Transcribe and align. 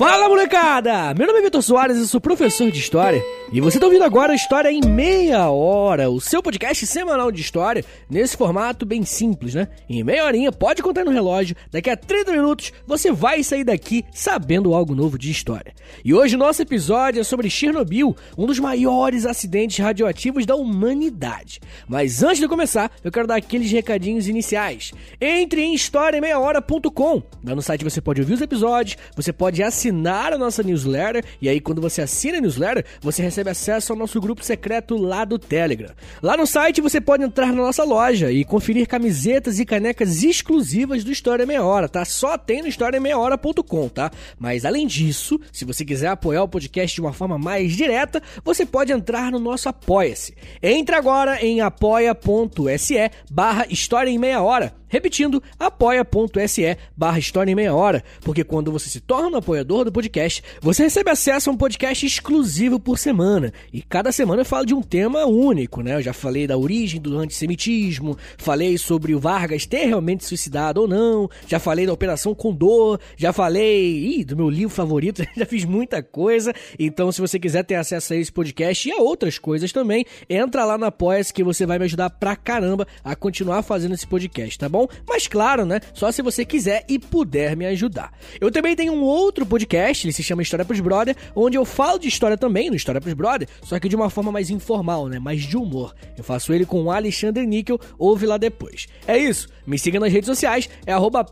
Fala 0.00 0.30
molecada! 0.30 1.12
Meu 1.12 1.26
nome 1.26 1.40
é 1.40 1.42
Vitor 1.42 1.62
Soares 1.62 1.98
e 1.98 2.08
sou 2.08 2.22
professor 2.22 2.70
de 2.70 2.78
História. 2.78 3.22
E 3.52 3.60
você 3.60 3.76
está 3.76 3.86
ouvindo 3.86 4.02
agora 4.02 4.34
História 4.34 4.72
em 4.72 4.80
Meia 4.80 5.50
Hora, 5.50 6.08
o 6.08 6.18
seu 6.18 6.42
podcast 6.42 6.86
semanal 6.86 7.30
de 7.30 7.42
História, 7.42 7.84
nesse 8.08 8.34
formato 8.34 8.86
bem 8.86 9.04
simples, 9.04 9.54
né? 9.54 9.68
Em 9.90 10.02
meia 10.02 10.24
horinha, 10.24 10.50
pode 10.50 10.82
contar 10.82 11.04
no 11.04 11.10
relógio, 11.10 11.54
daqui 11.70 11.90
a 11.90 11.96
30 11.98 12.32
minutos 12.32 12.72
você 12.86 13.12
vai 13.12 13.42
sair 13.42 13.62
daqui 13.62 14.02
sabendo 14.10 14.72
algo 14.72 14.94
novo 14.94 15.18
de 15.18 15.30
História. 15.30 15.74
E 16.02 16.14
hoje 16.14 16.34
o 16.34 16.38
nosso 16.38 16.62
episódio 16.62 17.20
é 17.20 17.24
sobre 17.24 17.50
Chernobyl, 17.50 18.16
um 18.38 18.46
dos 18.46 18.58
maiores 18.58 19.26
acidentes 19.26 19.84
radioativos 19.84 20.46
da 20.46 20.56
humanidade. 20.56 21.60
Mas 21.86 22.22
antes 22.22 22.38
de 22.38 22.48
começar, 22.48 22.90
eu 23.04 23.12
quero 23.12 23.26
dar 23.26 23.36
aqueles 23.36 23.70
recadinhos 23.70 24.28
iniciais. 24.28 24.92
Entre 25.20 25.60
em 25.60 25.74
historiaemmeiahora.com. 25.74 27.22
Lá 27.44 27.54
no 27.54 27.60
site 27.60 27.84
você 27.84 28.00
pode 28.00 28.22
ouvir 28.22 28.32
os 28.32 28.40
episódios, 28.40 28.96
você 29.14 29.30
pode 29.30 29.62
assinar 29.62 29.89
assinar 29.90 30.32
a 30.32 30.38
nossa 30.38 30.62
newsletter. 30.62 31.24
E 31.42 31.48
aí, 31.48 31.60
quando 31.60 31.82
você 31.82 32.00
assina 32.00 32.38
a 32.38 32.40
newsletter, 32.40 32.84
você 33.00 33.22
recebe 33.22 33.50
acesso 33.50 33.92
ao 33.92 33.98
nosso 33.98 34.20
grupo 34.20 34.44
secreto 34.44 34.96
lá 34.96 35.24
do 35.24 35.38
Telegram. 35.38 35.90
Lá 36.22 36.36
no 36.36 36.46
site 36.46 36.80
você 36.80 37.00
pode 37.00 37.24
entrar 37.24 37.48
na 37.48 37.54
nossa 37.54 37.84
loja 37.84 38.30
e 38.30 38.44
conferir 38.44 38.86
camisetas 38.86 39.58
e 39.58 39.64
canecas 39.64 40.22
exclusivas 40.22 41.04
do 41.04 41.10
História 41.10 41.44
Meia 41.44 41.64
Hora, 41.64 41.88
tá? 41.88 42.04
Só 42.04 42.38
tem 42.38 42.62
no 42.62 42.68
historiameiahora.com, 42.68 43.88
tá? 43.88 44.10
Mas 44.38 44.64
além 44.64 44.86
disso, 44.86 45.38
se 45.52 45.64
você 45.64 45.84
quiser 45.84 46.08
apoiar 46.08 46.44
o 46.44 46.48
podcast 46.48 46.94
de 46.94 47.00
uma 47.00 47.12
forma 47.12 47.38
mais 47.38 47.72
direta, 47.72 48.22
você 48.44 48.64
pode 48.64 48.92
entrar 48.92 49.32
no 49.32 49.38
nosso 49.38 49.68
Apoia-se. 49.68 50.34
Entre 50.62 50.94
agora 50.94 51.44
em 51.44 51.60
apoia.se 51.60 53.10
barra 53.30 53.66
História 53.68 54.10
em 54.10 54.18
Meia 54.18 54.40
Hora 54.40 54.79
Repetindo, 54.90 55.40
apoia.se 55.58 56.76
barra 56.96 57.18
História 57.18 57.52
em 57.52 57.54
Meia 57.54 57.72
Hora, 57.72 58.02
porque 58.22 58.42
quando 58.42 58.72
você 58.72 58.90
se 58.90 59.00
torna 59.00 59.36
um 59.36 59.38
apoiador 59.38 59.84
do 59.84 59.92
podcast, 59.92 60.42
você 60.60 60.82
recebe 60.82 61.10
acesso 61.10 61.48
a 61.48 61.52
um 61.52 61.56
podcast 61.56 62.04
exclusivo 62.04 62.80
por 62.80 62.98
semana. 62.98 63.52
E 63.72 63.80
cada 63.80 64.10
semana 64.10 64.42
eu 64.42 64.44
falo 64.44 64.66
de 64.66 64.74
um 64.74 64.82
tema 64.82 65.24
único, 65.26 65.80
né? 65.80 65.94
Eu 65.94 66.02
já 66.02 66.12
falei 66.12 66.46
da 66.46 66.58
origem 66.58 67.00
do 67.00 67.16
antissemitismo, 67.16 68.18
falei 68.36 68.76
sobre 68.76 69.14
o 69.14 69.20
Vargas 69.20 69.64
ter 69.64 69.86
realmente 69.86 70.24
suicidado 70.24 70.80
ou 70.80 70.88
não, 70.88 71.30
já 71.46 71.60
falei 71.60 71.86
da 71.86 71.92
Operação 71.92 72.34
Condor, 72.34 72.98
já 73.16 73.32
falei 73.32 74.18
ih, 74.18 74.24
do 74.24 74.36
meu 74.36 74.50
livro 74.50 74.74
favorito, 74.74 75.24
já 75.36 75.46
fiz 75.46 75.64
muita 75.64 76.02
coisa. 76.02 76.52
Então, 76.78 77.12
se 77.12 77.20
você 77.20 77.38
quiser 77.38 77.62
ter 77.62 77.76
acesso 77.76 78.12
a 78.12 78.16
esse 78.16 78.32
podcast 78.32 78.88
e 78.88 78.92
a 78.92 78.96
outras 78.96 79.38
coisas 79.38 79.70
também, 79.70 80.04
entra 80.28 80.64
lá 80.64 80.76
no 80.76 80.86
Apoia-se 80.86 81.32
que 81.32 81.44
você 81.44 81.64
vai 81.64 81.78
me 81.78 81.84
ajudar 81.84 82.10
pra 82.10 82.34
caramba 82.34 82.86
a 83.04 83.14
continuar 83.14 83.62
fazendo 83.62 83.94
esse 83.94 84.06
podcast, 84.06 84.58
tá 84.58 84.68
bom? 84.68 84.79
Bom? 84.80 84.88
Mas 85.06 85.26
claro, 85.26 85.64
né? 85.64 85.80
Só 85.92 86.10
se 86.10 86.22
você 86.22 86.44
quiser 86.44 86.84
e 86.88 86.98
puder 86.98 87.56
me 87.56 87.66
ajudar. 87.66 88.12
Eu 88.40 88.50
também 88.50 88.74
tenho 88.74 88.92
um 88.92 89.02
outro 89.02 89.44
podcast, 89.44 90.06
ele 90.06 90.12
se 90.12 90.22
chama 90.22 90.42
História 90.42 90.64
pros 90.64 90.80
Brother, 90.80 91.16
onde 91.34 91.56
eu 91.56 91.64
falo 91.64 91.98
de 91.98 92.08
história 92.08 92.36
também, 92.36 92.70
no 92.70 92.76
História 92.76 93.00
pros 93.00 93.14
Brother, 93.14 93.48
só 93.62 93.78
que 93.78 93.88
de 93.88 93.96
uma 93.96 94.10
forma 94.10 94.32
mais 94.32 94.50
informal, 94.50 95.08
né? 95.08 95.18
Mais 95.18 95.42
de 95.42 95.56
humor. 95.56 95.94
Eu 96.16 96.24
faço 96.24 96.52
ele 96.52 96.64
com 96.64 96.82
o 96.82 96.90
Alexandre 96.90 97.46
Níquel, 97.46 97.78
ouve 97.98 98.26
lá 98.26 98.36
depois. 98.36 98.86
É 99.06 99.18
isso, 99.18 99.48
me 99.66 99.78
siga 99.78 100.00
nas 100.00 100.12
redes 100.12 100.26
sociais, 100.26 100.68
é 100.86 100.92
arroba 100.92 101.24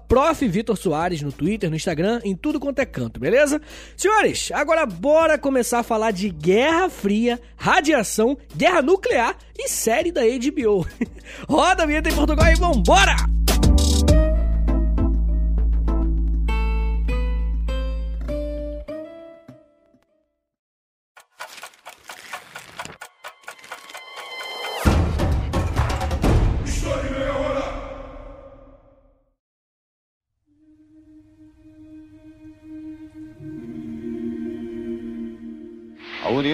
no 1.23 1.33
Twitter, 1.33 1.71
no 1.71 1.77
Instagram, 1.77 2.21
em 2.25 2.35
tudo 2.35 2.61
quanto 2.61 2.81
é 2.81 2.87
canto, 2.87 3.21
beleza? 3.21 3.61
Senhores, 3.97 4.51
agora 4.53 4.85
bora 4.85 5.39
começar 5.39 5.81
a 5.81 5.83
falar 5.83 6.11
de 6.11 6.29
Guerra 6.29 6.89
Fria, 6.89 7.41
radiação, 7.57 8.37
guerra 8.55 8.83
nuclear 8.83 9.37
e 9.57 9.69
série 9.69 10.13
da 10.13 10.23
HBO. 10.23 10.87
Roda 11.49 11.85
a 11.85 11.87
vinheta 11.87 12.09
em 12.09 12.15
Portugal 12.15 12.47
e 12.53 12.55
vambora! 12.57 13.38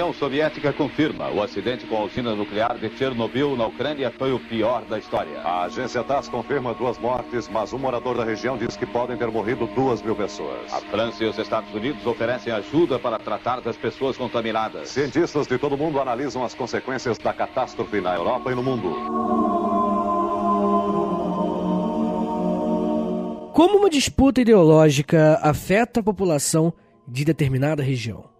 União 0.05 0.13
Soviética 0.13 0.71
confirma 0.71 1.31
o 1.31 1.43
acidente 1.43 1.87
com 1.87 1.97
a 1.97 2.05
usina 2.05 2.35
nuclear 2.35 2.77
de 2.77 2.91
Chernobyl, 2.91 3.57
na 3.57 3.67
Ucrânia, 3.67 4.11
foi 4.11 4.35
o 4.35 4.39
pior 4.39 4.85
da 4.85 4.99
história. 4.99 5.41
A 5.41 5.63
agência 5.63 6.05
TASS 6.05 6.29
confirma 6.29 6.75
duas 6.75 6.99
mortes, 6.99 7.49
mas 7.49 7.73
um 7.73 7.79
morador 7.79 8.15
da 8.15 8.23
região 8.23 8.59
diz 8.59 8.77
que 8.77 8.85
podem 8.85 9.17
ter 9.17 9.29
morrido 9.29 9.67
duas 9.69 10.03
mil 10.03 10.15
pessoas. 10.15 10.71
A 10.71 10.81
França 10.81 11.25
e 11.25 11.27
os 11.27 11.39
Estados 11.39 11.73
Unidos 11.73 12.07
oferecem 12.07 12.53
ajuda 12.53 12.99
para 12.99 13.19
tratar 13.19 13.63
das 13.63 13.79
pessoas 13.79 14.15
contaminadas. 14.15 14.91
Cientistas 14.91 15.47
de 15.47 15.57
todo 15.57 15.75
mundo 15.75 15.99
analisam 15.99 16.45
as 16.45 16.53
consequências 16.53 17.17
da 17.17 17.33
catástrofe 17.33 18.03
na 18.03 18.15
Europa 18.15 18.53
e 18.53 18.55
no 18.55 18.63
mundo. 18.63 18.91
Como 23.55 23.79
uma 23.79 23.89
disputa 23.89 24.43
ideológica 24.43 25.39
afeta 25.43 26.01
a 26.01 26.03
população 26.03 26.75
de 27.09 27.25
determinada 27.25 27.83
região? 27.83 28.34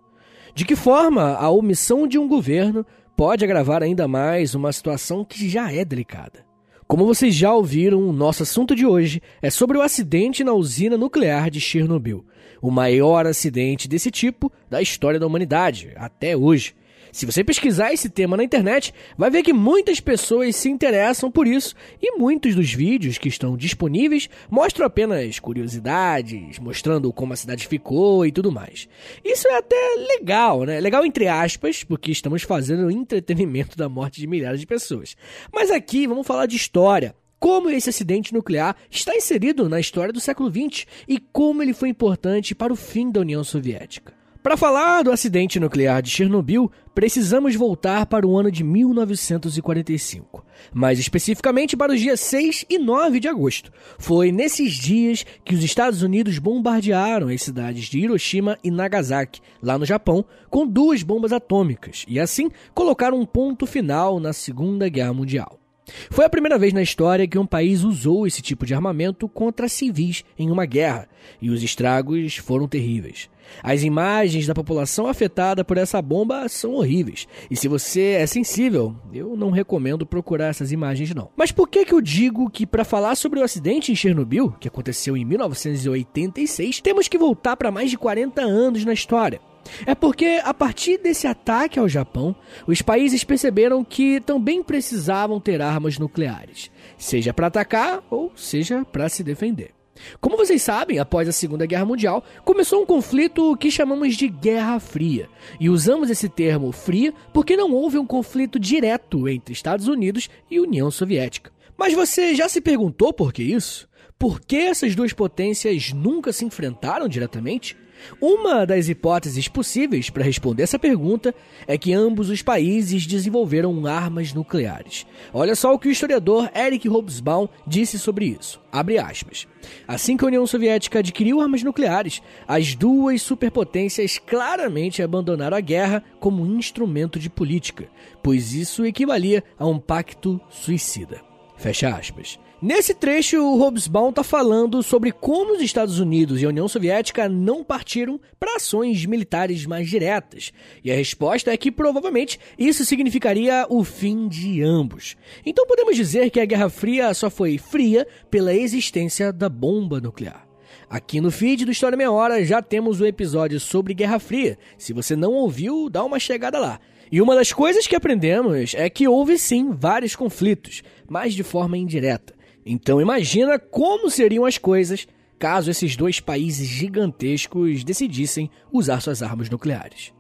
De 0.55 0.65
que 0.65 0.77
forma 0.77 1.35
a 1.35 1.51
omissão 1.51 2.07
de 2.07 2.17
um 2.17 2.29
governo 2.29 2.87
pode 3.17 3.45
agravar 3.45 3.83
ainda 3.83 4.07
mais 4.07 4.55
uma 4.55 4.73
situação 4.73 5.25
que 5.25 5.49
já 5.49 5.73
é 5.73 5.85
delicada? 5.85 6.47
Como 6.87 7.05
vocês 7.05 7.35
já 7.35 7.53
ouviram, 7.53 8.13
nosso 8.13 8.45
assunto 8.45 8.73
de 8.77 8.87
hoje 8.87 9.21
é 9.43 9.51
sobre 9.51 9.77
o 9.77 9.83
acidente 9.83 10.45
na 10.45 10.53
usina 10.53 10.97
nuclear 10.97 11.51
de 11.51 11.61
Chernobyl, 11.61 12.25
o 12.63 12.71
maior 12.71 13.27
acidente 13.27 13.89
desse 13.89 14.13
tipo 14.13 14.53
da 14.71 14.81
história 14.81 15.19
da 15.19 15.27
humanidade 15.27 15.93
até 15.97 16.37
hoje. 16.37 16.77
Se 17.15 17.27
você 17.27 17.45
pesquisar 17.45 17.93
esse 17.93 18.09
tema 18.09 18.37
na 18.37 18.43
internet, 18.43 18.93
vai 19.17 19.31
ver 19.31 19.45
que 19.45 19.53
muitas 19.53 20.01
pessoas 20.01 20.57
se 20.57 20.69
interessam 20.69 21.31
por 21.31 21.47
isso 21.47 21.73
e 22.03 22.19
muitos 22.19 22.57
dos 22.57 22.73
vídeos 22.73 23.19
que 23.19 23.29
estão 23.29 23.57
disponíveis 23.57 24.29
mostram 24.51 24.85
apenas 24.85 25.39
curiosidades, 25.39 26.59
mostrando 26.59 27.13
como 27.13 27.33
a 27.33 27.37
cidade 27.37 27.69
ficou 27.69 28.27
e 28.27 28.33
tudo 28.33 28.51
mais. 28.51 28.89
Isso 29.25 29.47
é 29.47 29.59
até 29.59 29.77
legal, 30.19 30.65
né? 30.65 30.81
Legal 30.81 31.07
entre 31.07 31.29
aspas, 31.29 31.85
porque 31.85 32.11
estamos 32.11 32.43
fazendo 32.43 32.91
entretenimento 32.91 33.79
da 33.79 33.89
morte 33.89 34.21
de 34.21 34.27
milhares 34.27 34.59
de 34.59 34.67
pessoas. 34.67 35.17
Mas 35.55 35.71
aqui 35.71 36.09
vamos 36.09 36.27
falar 36.27 36.47
de 36.47 36.57
história 36.57 37.15
como 37.39 37.71
esse 37.71 37.91
acidente 37.91 38.35
nuclear 38.35 38.75
está 38.91 39.15
inserido 39.15 39.69
na 39.69 39.79
história 39.79 40.13
do 40.13 40.19
século 40.19 40.51
XX 40.51 40.85
e 41.07 41.21
como 41.21 41.63
ele 41.63 41.75
foi 41.75 41.91
importante 41.91 42.57
para 42.57 42.73
o 42.73 42.77
fim 42.77 43.09
da 43.09 43.21
União 43.21 43.45
Soviética. 43.45 44.24
Para 44.45 44.59
falar 44.59 45.03
do 45.03 45.11
acidente 45.11 45.59
nuclear 45.59 46.03
de 46.03 46.11
Chernobyl, 46.11 46.71
precisamos 46.95 47.57
voltar 47.57 48.05
para 48.05 48.27
o 48.27 48.39
ano 48.39 48.51
de 48.53 48.63
1945, 48.63 50.45
mais 50.71 50.99
especificamente 50.99 51.75
para 51.75 51.95
os 51.95 51.99
dias 51.99 52.21
6 52.21 52.67
e 52.69 52.79
9 52.79 53.21
de 53.21 53.27
agosto. 53.27 53.73
Foi 53.99 54.31
nesses 54.31 54.75
dias 54.75 55.25
que 55.43 55.55
os 55.55 55.65
Estados 55.65 56.03
Unidos 56.03 56.39
bombardearam 56.39 57.29
as 57.29 57.41
cidades 57.41 57.87
de 57.87 57.99
Hiroshima 57.99 58.59
e 58.63 58.71
Nagasaki, 58.71 59.41
lá 59.63 59.79
no 59.79 59.87
Japão, 59.87 60.23
com 60.51 60.67
duas 60.67 61.03
bombas 61.03 61.33
atômicas, 61.33 62.05
e 62.07 62.21
assim 62.21 62.51
colocaram 62.75 63.19
um 63.19 63.25
ponto 63.25 63.67
final 63.67 64.21
na 64.21 64.35
Segunda 64.35 64.91
Guerra 64.91 65.15
Mundial. 65.15 65.64
Foi 66.11 66.25
a 66.25 66.31
primeira 66.31 66.59
vez 66.59 66.73
na 66.73 66.83
história 66.83 67.27
que 67.27 67.39
um 67.39 67.47
país 67.47 67.83
usou 67.83 68.27
esse 68.27 68.41
tipo 68.41 68.65
de 68.65 68.75
armamento 68.75 69.29
contra 69.29 69.69
civis 69.69 70.25
em 70.39 70.51
uma 70.51 70.65
guerra, 70.65 71.09
e 71.41 71.51
os 71.51 71.63
estragos 71.63 72.37
foram 72.37 72.67
terríveis. 72.67 73.29
As 73.63 73.83
imagens 73.83 74.47
da 74.47 74.55
população 74.55 75.07
afetada 75.07 75.65
por 75.65 75.77
essa 75.77 76.01
bomba 76.01 76.49
são 76.49 76.73
horríveis. 76.73 77.29
E 77.51 77.57
se 77.57 77.69
você 77.69 78.17
é 78.19 78.27
sensível, 78.27 78.97
eu 79.13 79.37
não 79.37 79.51
recomendo 79.51 80.07
procurar 80.07 80.47
essas 80.47 80.73
imagens 80.73 81.15
não. 81.15 81.31
Mas 81.37 81.53
por 81.53 81.69
que 81.69 81.85
que 81.85 81.93
eu 81.93 82.01
digo 82.01 82.49
que 82.51 82.67
para 82.67 82.85
falar 82.85 83.15
sobre 83.15 83.41
o 83.41 83.43
acidente 83.43 83.93
em 83.93 83.97
Chernobyl, 83.97 84.55
que 84.59 84.69
aconteceu 84.69 85.17
em 85.17 85.25
1986, 85.25 86.81
temos 86.81 87.07
que 87.07 87.19
voltar 87.19 87.57
para 87.57 87.71
mais 87.71 87.91
de 87.91 87.99
40 87.99 88.41
anos 88.41 88.85
na 88.85 88.93
história? 88.93 89.41
É 89.87 89.95
porque, 89.95 90.41
a 90.45 90.53
partir 90.53 90.99
desse 90.99 91.27
ataque 91.27 91.79
ao 91.79 91.89
Japão, 91.89 92.35
os 92.67 92.83
países 92.83 93.25
perceberam 93.25 93.85
que 93.85 94.21
também 94.21 94.63
precisavam 94.63 95.41
ter 95.41 95.61
armas 95.63 95.99
nucleares, 95.99 96.71
seja 96.99 97.33
para 97.33 97.47
atacar 97.47 98.03
ou 98.11 98.33
seja 98.35 98.85
para 98.85 99.09
se 99.09 99.23
defender. 99.23 99.73
Como 100.21 100.37
vocês 100.37 100.61
sabem, 100.63 100.99
após 100.99 101.29
a 101.29 101.33
Segunda 101.33 101.67
Guerra 101.67 101.85
Mundial, 101.85 102.25
começou 102.45 102.83
um 102.83 102.87
conflito 102.87 103.57
que 103.57 103.71
chamamos 103.71 104.17
de 104.17 104.29
Guerra 104.29 104.81
Fria. 104.81 105.29
E 105.61 105.71
usamos 105.71 106.11
esse 106.11 106.29
termo 106.29 106.73
fria 106.73 107.13
porque 107.33 107.57
não 107.57 107.73
houve 107.73 107.99
um 107.99 108.07
conflito 108.07 108.59
direto 108.59 109.29
entre 109.29 109.53
Estados 109.53 109.87
Unidos 109.87 110.29
e 110.51 110.61
União 110.61 110.91
Soviética. 110.91 111.53
Mas 111.77 111.95
você 111.95 112.35
já 112.35 112.49
se 112.49 112.61
perguntou 112.61 113.13
por 113.13 113.33
que 113.33 113.43
isso? 113.43 113.89
Por 114.19 114.41
que 114.41 114.57
essas 114.57 114.95
duas 114.95 115.13
potências 115.13 115.93
nunca 115.93 116.33
se 116.33 116.45
enfrentaram 116.45 117.09
diretamente? 117.09 117.77
Uma 118.21 118.65
das 118.67 118.89
hipóteses 118.89 119.49
possíveis 119.49 120.11
para 120.11 120.25
responder 120.25 120.63
essa 120.63 120.79
pergunta 120.79 121.35
é 121.67 121.77
que 121.77 121.93
ambos 121.93 122.31
os 122.31 122.43
países 122.43 123.07
desenvolveram 123.07 123.87
armas 123.87 124.33
nucleares. 124.33 125.07
Olha 125.33 125.55
só 125.55 125.75
o 125.75 125.79
que 125.79 125.89
o 125.89 125.91
historiador 125.91 126.51
Eric 126.55 126.89
Hobsbawm 126.89 127.49
disse 127.67 127.99
sobre 127.99 128.27
isso. 128.27 128.61
Abre 128.71 128.99
aspas. 128.99 129.47
Assim 129.87 130.17
que 130.17 130.25
a 130.25 130.29
União 130.29 130.47
Soviética 130.47 130.99
adquiriu 130.99 131.41
armas 131.41 131.63
nucleares, 131.63 132.21
as 132.47 132.75
duas 132.75 133.23
superpotências 133.23 134.19
claramente 134.19 135.03
abandonaram 135.03 135.57
a 135.57 135.61
guerra 135.61 136.05
como 136.21 136.47
instrumento 136.47 137.19
de 137.19 137.31
política, 137.31 137.89
pois 138.23 138.53
isso 138.55 138.85
equivalia 138.85 139.43
a 139.59 139.67
um 139.67 139.79
pacto 139.79 140.41
suicida. 140.51 141.21
Fecha 141.57 141.89
aspas. 141.89 142.39
Nesse 142.65 142.95
trecho, 142.95 143.43
o 143.43 143.61
Hobsbawm 143.61 144.09
está 144.09 144.25
falando 144.25 144.83
sobre 144.83 145.13
como 145.13 145.53
os 145.53 145.61
Estados 145.61 145.99
Unidos 145.99 146.41
e 146.41 146.47
a 146.47 146.49
União 146.49 146.67
Soviética 146.67 147.29
não 147.29 147.63
partiram 147.63 148.19
para 148.41 148.57
ações 148.57 149.05
militares 149.05 149.67
mais 149.67 149.87
diretas. 149.87 150.51
E 150.83 150.91
a 150.91 150.95
resposta 150.95 151.53
é 151.53 151.59
que 151.59 151.71
provavelmente 151.71 152.41
isso 152.59 152.83
significaria 152.87 153.67
o 153.69 153.85
fim 153.85 154.27
de 154.29 154.63
ambos. 154.63 155.15
Então 155.45 155.67
podemos 155.67 155.95
dizer 155.95 156.31
que 156.31 156.41
a 156.41 156.47
Guerra 156.47 156.71
Fria 156.71 157.13
só 157.13 157.29
foi 157.29 157.59
fria 157.59 158.07
pela 158.31 158.55
existência 158.55 159.31
da 159.31 159.51
bomba 159.51 160.01
nuclear. 160.01 160.49
Aqui 160.89 161.21
no 161.21 161.31
feed 161.31 161.67
do 161.67 161.71
História 161.71 161.99
Meia 161.99 162.11
Hora 162.11 162.43
já 162.47 162.63
temos 162.63 162.99
o 162.99 163.05
um 163.05 163.07
episódio 163.07 163.61
sobre 163.61 163.93
Guerra 163.93 164.19
Fria. 164.19 164.57
Se 164.79 164.95
você 164.95 165.15
não 165.15 165.33
ouviu, 165.33 165.91
dá 165.91 166.03
uma 166.03 166.19
chegada 166.19 166.59
lá. 166.59 166.81
E 167.13 167.21
uma 167.21 167.35
das 167.35 167.53
coisas 167.53 167.87
que 167.87 167.95
aprendemos 167.95 168.73
é 168.75 168.89
que 168.89 169.07
houve 169.07 169.37
sim 169.37 169.71
vários 169.71 170.17
conflitos, 170.17 170.83
mas 171.07 171.35
de 171.35 171.43
forma 171.43 171.77
indireta. 171.77 172.33
Então 172.65 173.01
imagina 173.01 173.59
como 173.59 174.11
seriam 174.11 174.45
as 174.45 174.59
coisas 174.59 175.07
caso 175.39 175.71
esses 175.71 175.97
dois 175.97 176.21
países 176.21 176.67
gigantescos 176.67 177.85
decidissem 177.85 178.51
usar 178.73 179.01
suas 179.01 179.23
armas 179.23 179.51
nucleares. 179.51 180.13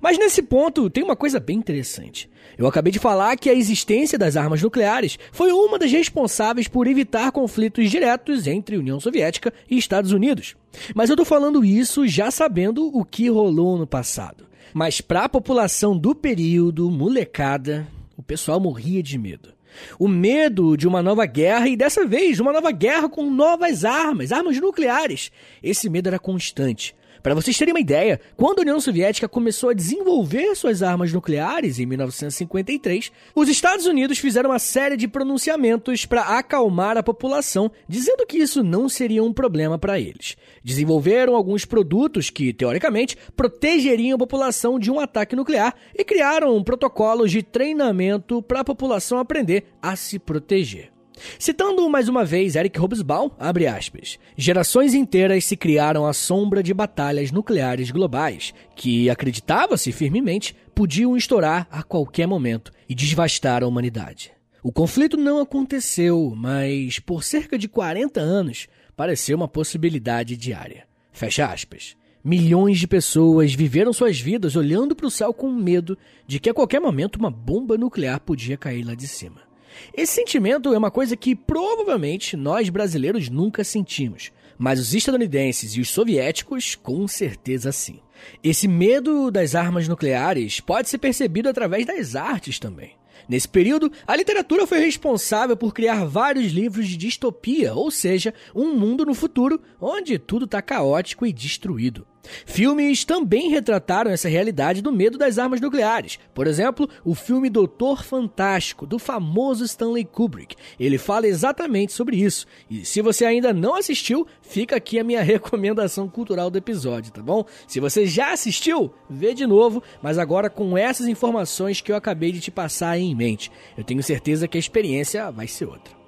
Mas 0.00 0.18
nesse 0.18 0.42
ponto 0.42 0.88
tem 0.88 1.02
uma 1.02 1.16
coisa 1.16 1.40
bem 1.40 1.58
interessante. 1.58 2.28
Eu 2.56 2.66
acabei 2.66 2.92
de 2.92 2.98
falar 2.98 3.36
que 3.36 3.50
a 3.50 3.54
existência 3.54 4.18
das 4.18 4.36
armas 4.36 4.62
nucleares 4.62 5.18
foi 5.32 5.52
uma 5.52 5.78
das 5.78 5.90
responsáveis 5.90 6.68
por 6.68 6.86
evitar 6.86 7.32
conflitos 7.32 7.90
diretos 7.90 8.46
entre 8.46 8.76
União 8.76 9.00
Soviética 9.00 9.52
e 9.70 9.76
Estados 9.76 10.12
Unidos. 10.12 10.56
Mas 10.94 11.10
eu 11.10 11.16
tô 11.16 11.24
falando 11.24 11.64
isso 11.64 12.06
já 12.06 12.30
sabendo 12.30 12.86
o 12.96 13.04
que 13.04 13.28
rolou 13.28 13.78
no 13.78 13.86
passado. 13.86 14.46
Mas 14.72 15.00
para 15.00 15.24
a 15.24 15.28
população 15.28 15.96
do 15.96 16.14
período, 16.14 16.90
molecada, 16.90 17.86
o 18.16 18.22
pessoal 18.22 18.58
morria 18.58 19.02
de 19.02 19.18
medo. 19.18 19.52
O 19.98 20.08
medo 20.08 20.76
de 20.76 20.86
uma 20.86 21.02
nova 21.02 21.26
guerra 21.26 21.68
e 21.68 21.76
dessa 21.76 22.06
vez 22.06 22.40
uma 22.40 22.52
nova 22.52 22.70
guerra 22.70 23.08
com 23.08 23.30
novas 23.30 23.84
armas, 23.84 24.32
armas 24.32 24.60
nucleares. 24.60 25.30
Esse 25.62 25.88
medo 25.88 26.08
era 26.08 26.18
constante. 26.18 26.94
Para 27.22 27.36
vocês 27.36 27.56
terem 27.56 27.72
uma 27.72 27.80
ideia, 27.80 28.20
quando 28.36 28.58
a 28.58 28.62
União 28.62 28.80
Soviética 28.80 29.28
começou 29.28 29.70
a 29.70 29.74
desenvolver 29.74 30.56
suas 30.56 30.82
armas 30.82 31.12
nucleares 31.12 31.78
em 31.78 31.86
1953, 31.86 33.12
os 33.32 33.48
Estados 33.48 33.86
Unidos 33.86 34.18
fizeram 34.18 34.50
uma 34.50 34.58
série 34.58 34.96
de 34.96 35.06
pronunciamentos 35.06 36.04
para 36.04 36.36
acalmar 36.36 36.96
a 36.96 37.02
população, 37.02 37.70
dizendo 37.86 38.26
que 38.26 38.38
isso 38.38 38.64
não 38.64 38.88
seria 38.88 39.22
um 39.22 39.32
problema 39.32 39.78
para 39.78 40.00
eles. 40.00 40.36
Desenvolveram 40.64 41.36
alguns 41.36 41.64
produtos 41.64 42.28
que, 42.28 42.52
teoricamente, 42.52 43.16
protegeriam 43.36 44.16
a 44.16 44.18
população 44.18 44.76
de 44.76 44.90
um 44.90 44.98
ataque 44.98 45.36
nuclear 45.36 45.76
e 45.94 46.04
criaram 46.04 46.62
protocolos 46.64 47.30
de 47.30 47.42
treinamento 47.42 48.42
para 48.42 48.60
a 48.60 48.64
população 48.64 49.18
aprender 49.18 49.66
a 49.80 49.94
se 49.94 50.18
proteger. 50.18 50.90
Citando 51.38 51.88
mais 51.88 52.08
uma 52.08 52.24
vez 52.24 52.56
Eric 52.56 52.78
Hobsbawm, 52.78 53.30
abre 53.38 53.66
aspas, 53.66 54.18
gerações 54.36 54.94
inteiras 54.94 55.44
se 55.44 55.56
criaram 55.56 56.06
à 56.06 56.12
sombra 56.12 56.62
de 56.62 56.72
batalhas 56.72 57.30
nucleares 57.30 57.90
globais, 57.90 58.54
que, 58.74 59.10
acreditava-se 59.10 59.92
firmemente, 59.92 60.56
podiam 60.74 61.16
estourar 61.16 61.66
a 61.70 61.82
qualquer 61.82 62.26
momento 62.26 62.72
e 62.88 62.94
devastar 62.94 63.62
a 63.62 63.66
humanidade. 63.66 64.32
O 64.62 64.70
conflito 64.70 65.16
não 65.16 65.40
aconteceu, 65.40 66.32
mas 66.36 66.98
por 66.98 67.24
cerca 67.24 67.58
de 67.58 67.68
40 67.68 68.20
anos 68.20 68.68
pareceu 68.96 69.36
uma 69.36 69.48
possibilidade 69.48 70.36
diária. 70.36 70.86
Fecha 71.10 71.46
aspas. 71.46 71.96
Milhões 72.24 72.78
de 72.78 72.86
pessoas 72.86 73.52
viveram 73.52 73.92
suas 73.92 74.20
vidas 74.20 74.54
olhando 74.54 74.94
para 74.94 75.06
o 75.06 75.10
céu 75.10 75.34
com 75.34 75.50
medo 75.50 75.98
de 76.24 76.38
que 76.38 76.48
a 76.48 76.54
qualquer 76.54 76.80
momento 76.80 77.16
uma 77.16 77.30
bomba 77.30 77.76
nuclear 77.76 78.20
podia 78.20 78.56
cair 78.56 78.84
lá 78.84 78.94
de 78.94 79.08
cima. 79.08 79.51
Esse 79.94 80.14
sentimento 80.14 80.72
é 80.72 80.78
uma 80.78 80.90
coisa 80.90 81.16
que 81.16 81.34
provavelmente 81.34 82.36
nós 82.36 82.68
brasileiros 82.68 83.28
nunca 83.28 83.64
sentimos, 83.64 84.32
mas 84.58 84.78
os 84.78 84.94
estadunidenses 84.94 85.72
e 85.76 85.80
os 85.80 85.90
soviéticos 85.90 86.74
com 86.74 87.06
certeza 87.08 87.72
sim. 87.72 88.00
Esse 88.42 88.68
medo 88.68 89.30
das 89.30 89.54
armas 89.54 89.88
nucleares 89.88 90.60
pode 90.60 90.88
ser 90.88 90.98
percebido 90.98 91.48
através 91.48 91.86
das 91.86 92.14
artes 92.14 92.58
também. 92.58 92.92
Nesse 93.28 93.48
período, 93.48 93.90
a 94.06 94.16
literatura 94.16 94.66
foi 94.66 94.80
responsável 94.80 95.56
por 95.56 95.72
criar 95.72 96.04
vários 96.04 96.52
livros 96.52 96.88
de 96.88 96.96
distopia, 96.96 97.72
ou 97.74 97.90
seja, 97.90 98.34
um 98.54 98.74
mundo 98.74 99.04
no 99.06 99.14
futuro 99.14 99.60
onde 99.80 100.18
tudo 100.18 100.44
está 100.44 100.60
caótico 100.60 101.24
e 101.24 101.32
destruído. 101.32 102.06
Filmes 102.46 103.04
também 103.04 103.50
retrataram 103.50 104.10
essa 104.10 104.28
realidade 104.28 104.82
do 104.82 104.92
medo 104.92 105.18
das 105.18 105.38
armas 105.38 105.60
nucleares. 105.60 106.18
Por 106.34 106.46
exemplo, 106.46 106.88
o 107.04 107.14
filme 107.14 107.50
Doutor 107.50 108.04
Fantástico, 108.04 108.86
do 108.86 108.98
famoso 108.98 109.64
Stanley 109.64 110.04
Kubrick. 110.04 110.56
Ele 110.78 110.98
fala 110.98 111.26
exatamente 111.26 111.92
sobre 111.92 112.16
isso. 112.16 112.46
E 112.70 112.84
se 112.84 113.02
você 113.02 113.24
ainda 113.24 113.52
não 113.52 113.74
assistiu, 113.74 114.26
fica 114.40 114.76
aqui 114.76 114.98
a 114.98 115.04
minha 115.04 115.22
recomendação 115.22 116.08
cultural 116.08 116.50
do 116.50 116.58
episódio, 116.58 117.12
tá 117.12 117.22
bom? 117.22 117.44
Se 117.66 117.80
você 117.80 118.06
já 118.06 118.32
assistiu, 118.32 118.92
vê 119.08 119.34
de 119.34 119.46
novo, 119.46 119.82
mas 120.02 120.18
agora 120.18 120.48
com 120.48 120.76
essas 120.76 121.06
informações 121.06 121.80
que 121.80 121.90
eu 121.90 121.96
acabei 121.96 122.32
de 122.32 122.40
te 122.40 122.50
passar 122.50 122.98
em 122.98 123.14
mente. 123.14 123.50
Eu 123.76 123.84
tenho 123.84 124.02
certeza 124.02 124.48
que 124.48 124.56
a 124.56 124.60
experiência 124.60 125.30
vai 125.30 125.46
ser 125.46 125.66
outra. 125.66 126.01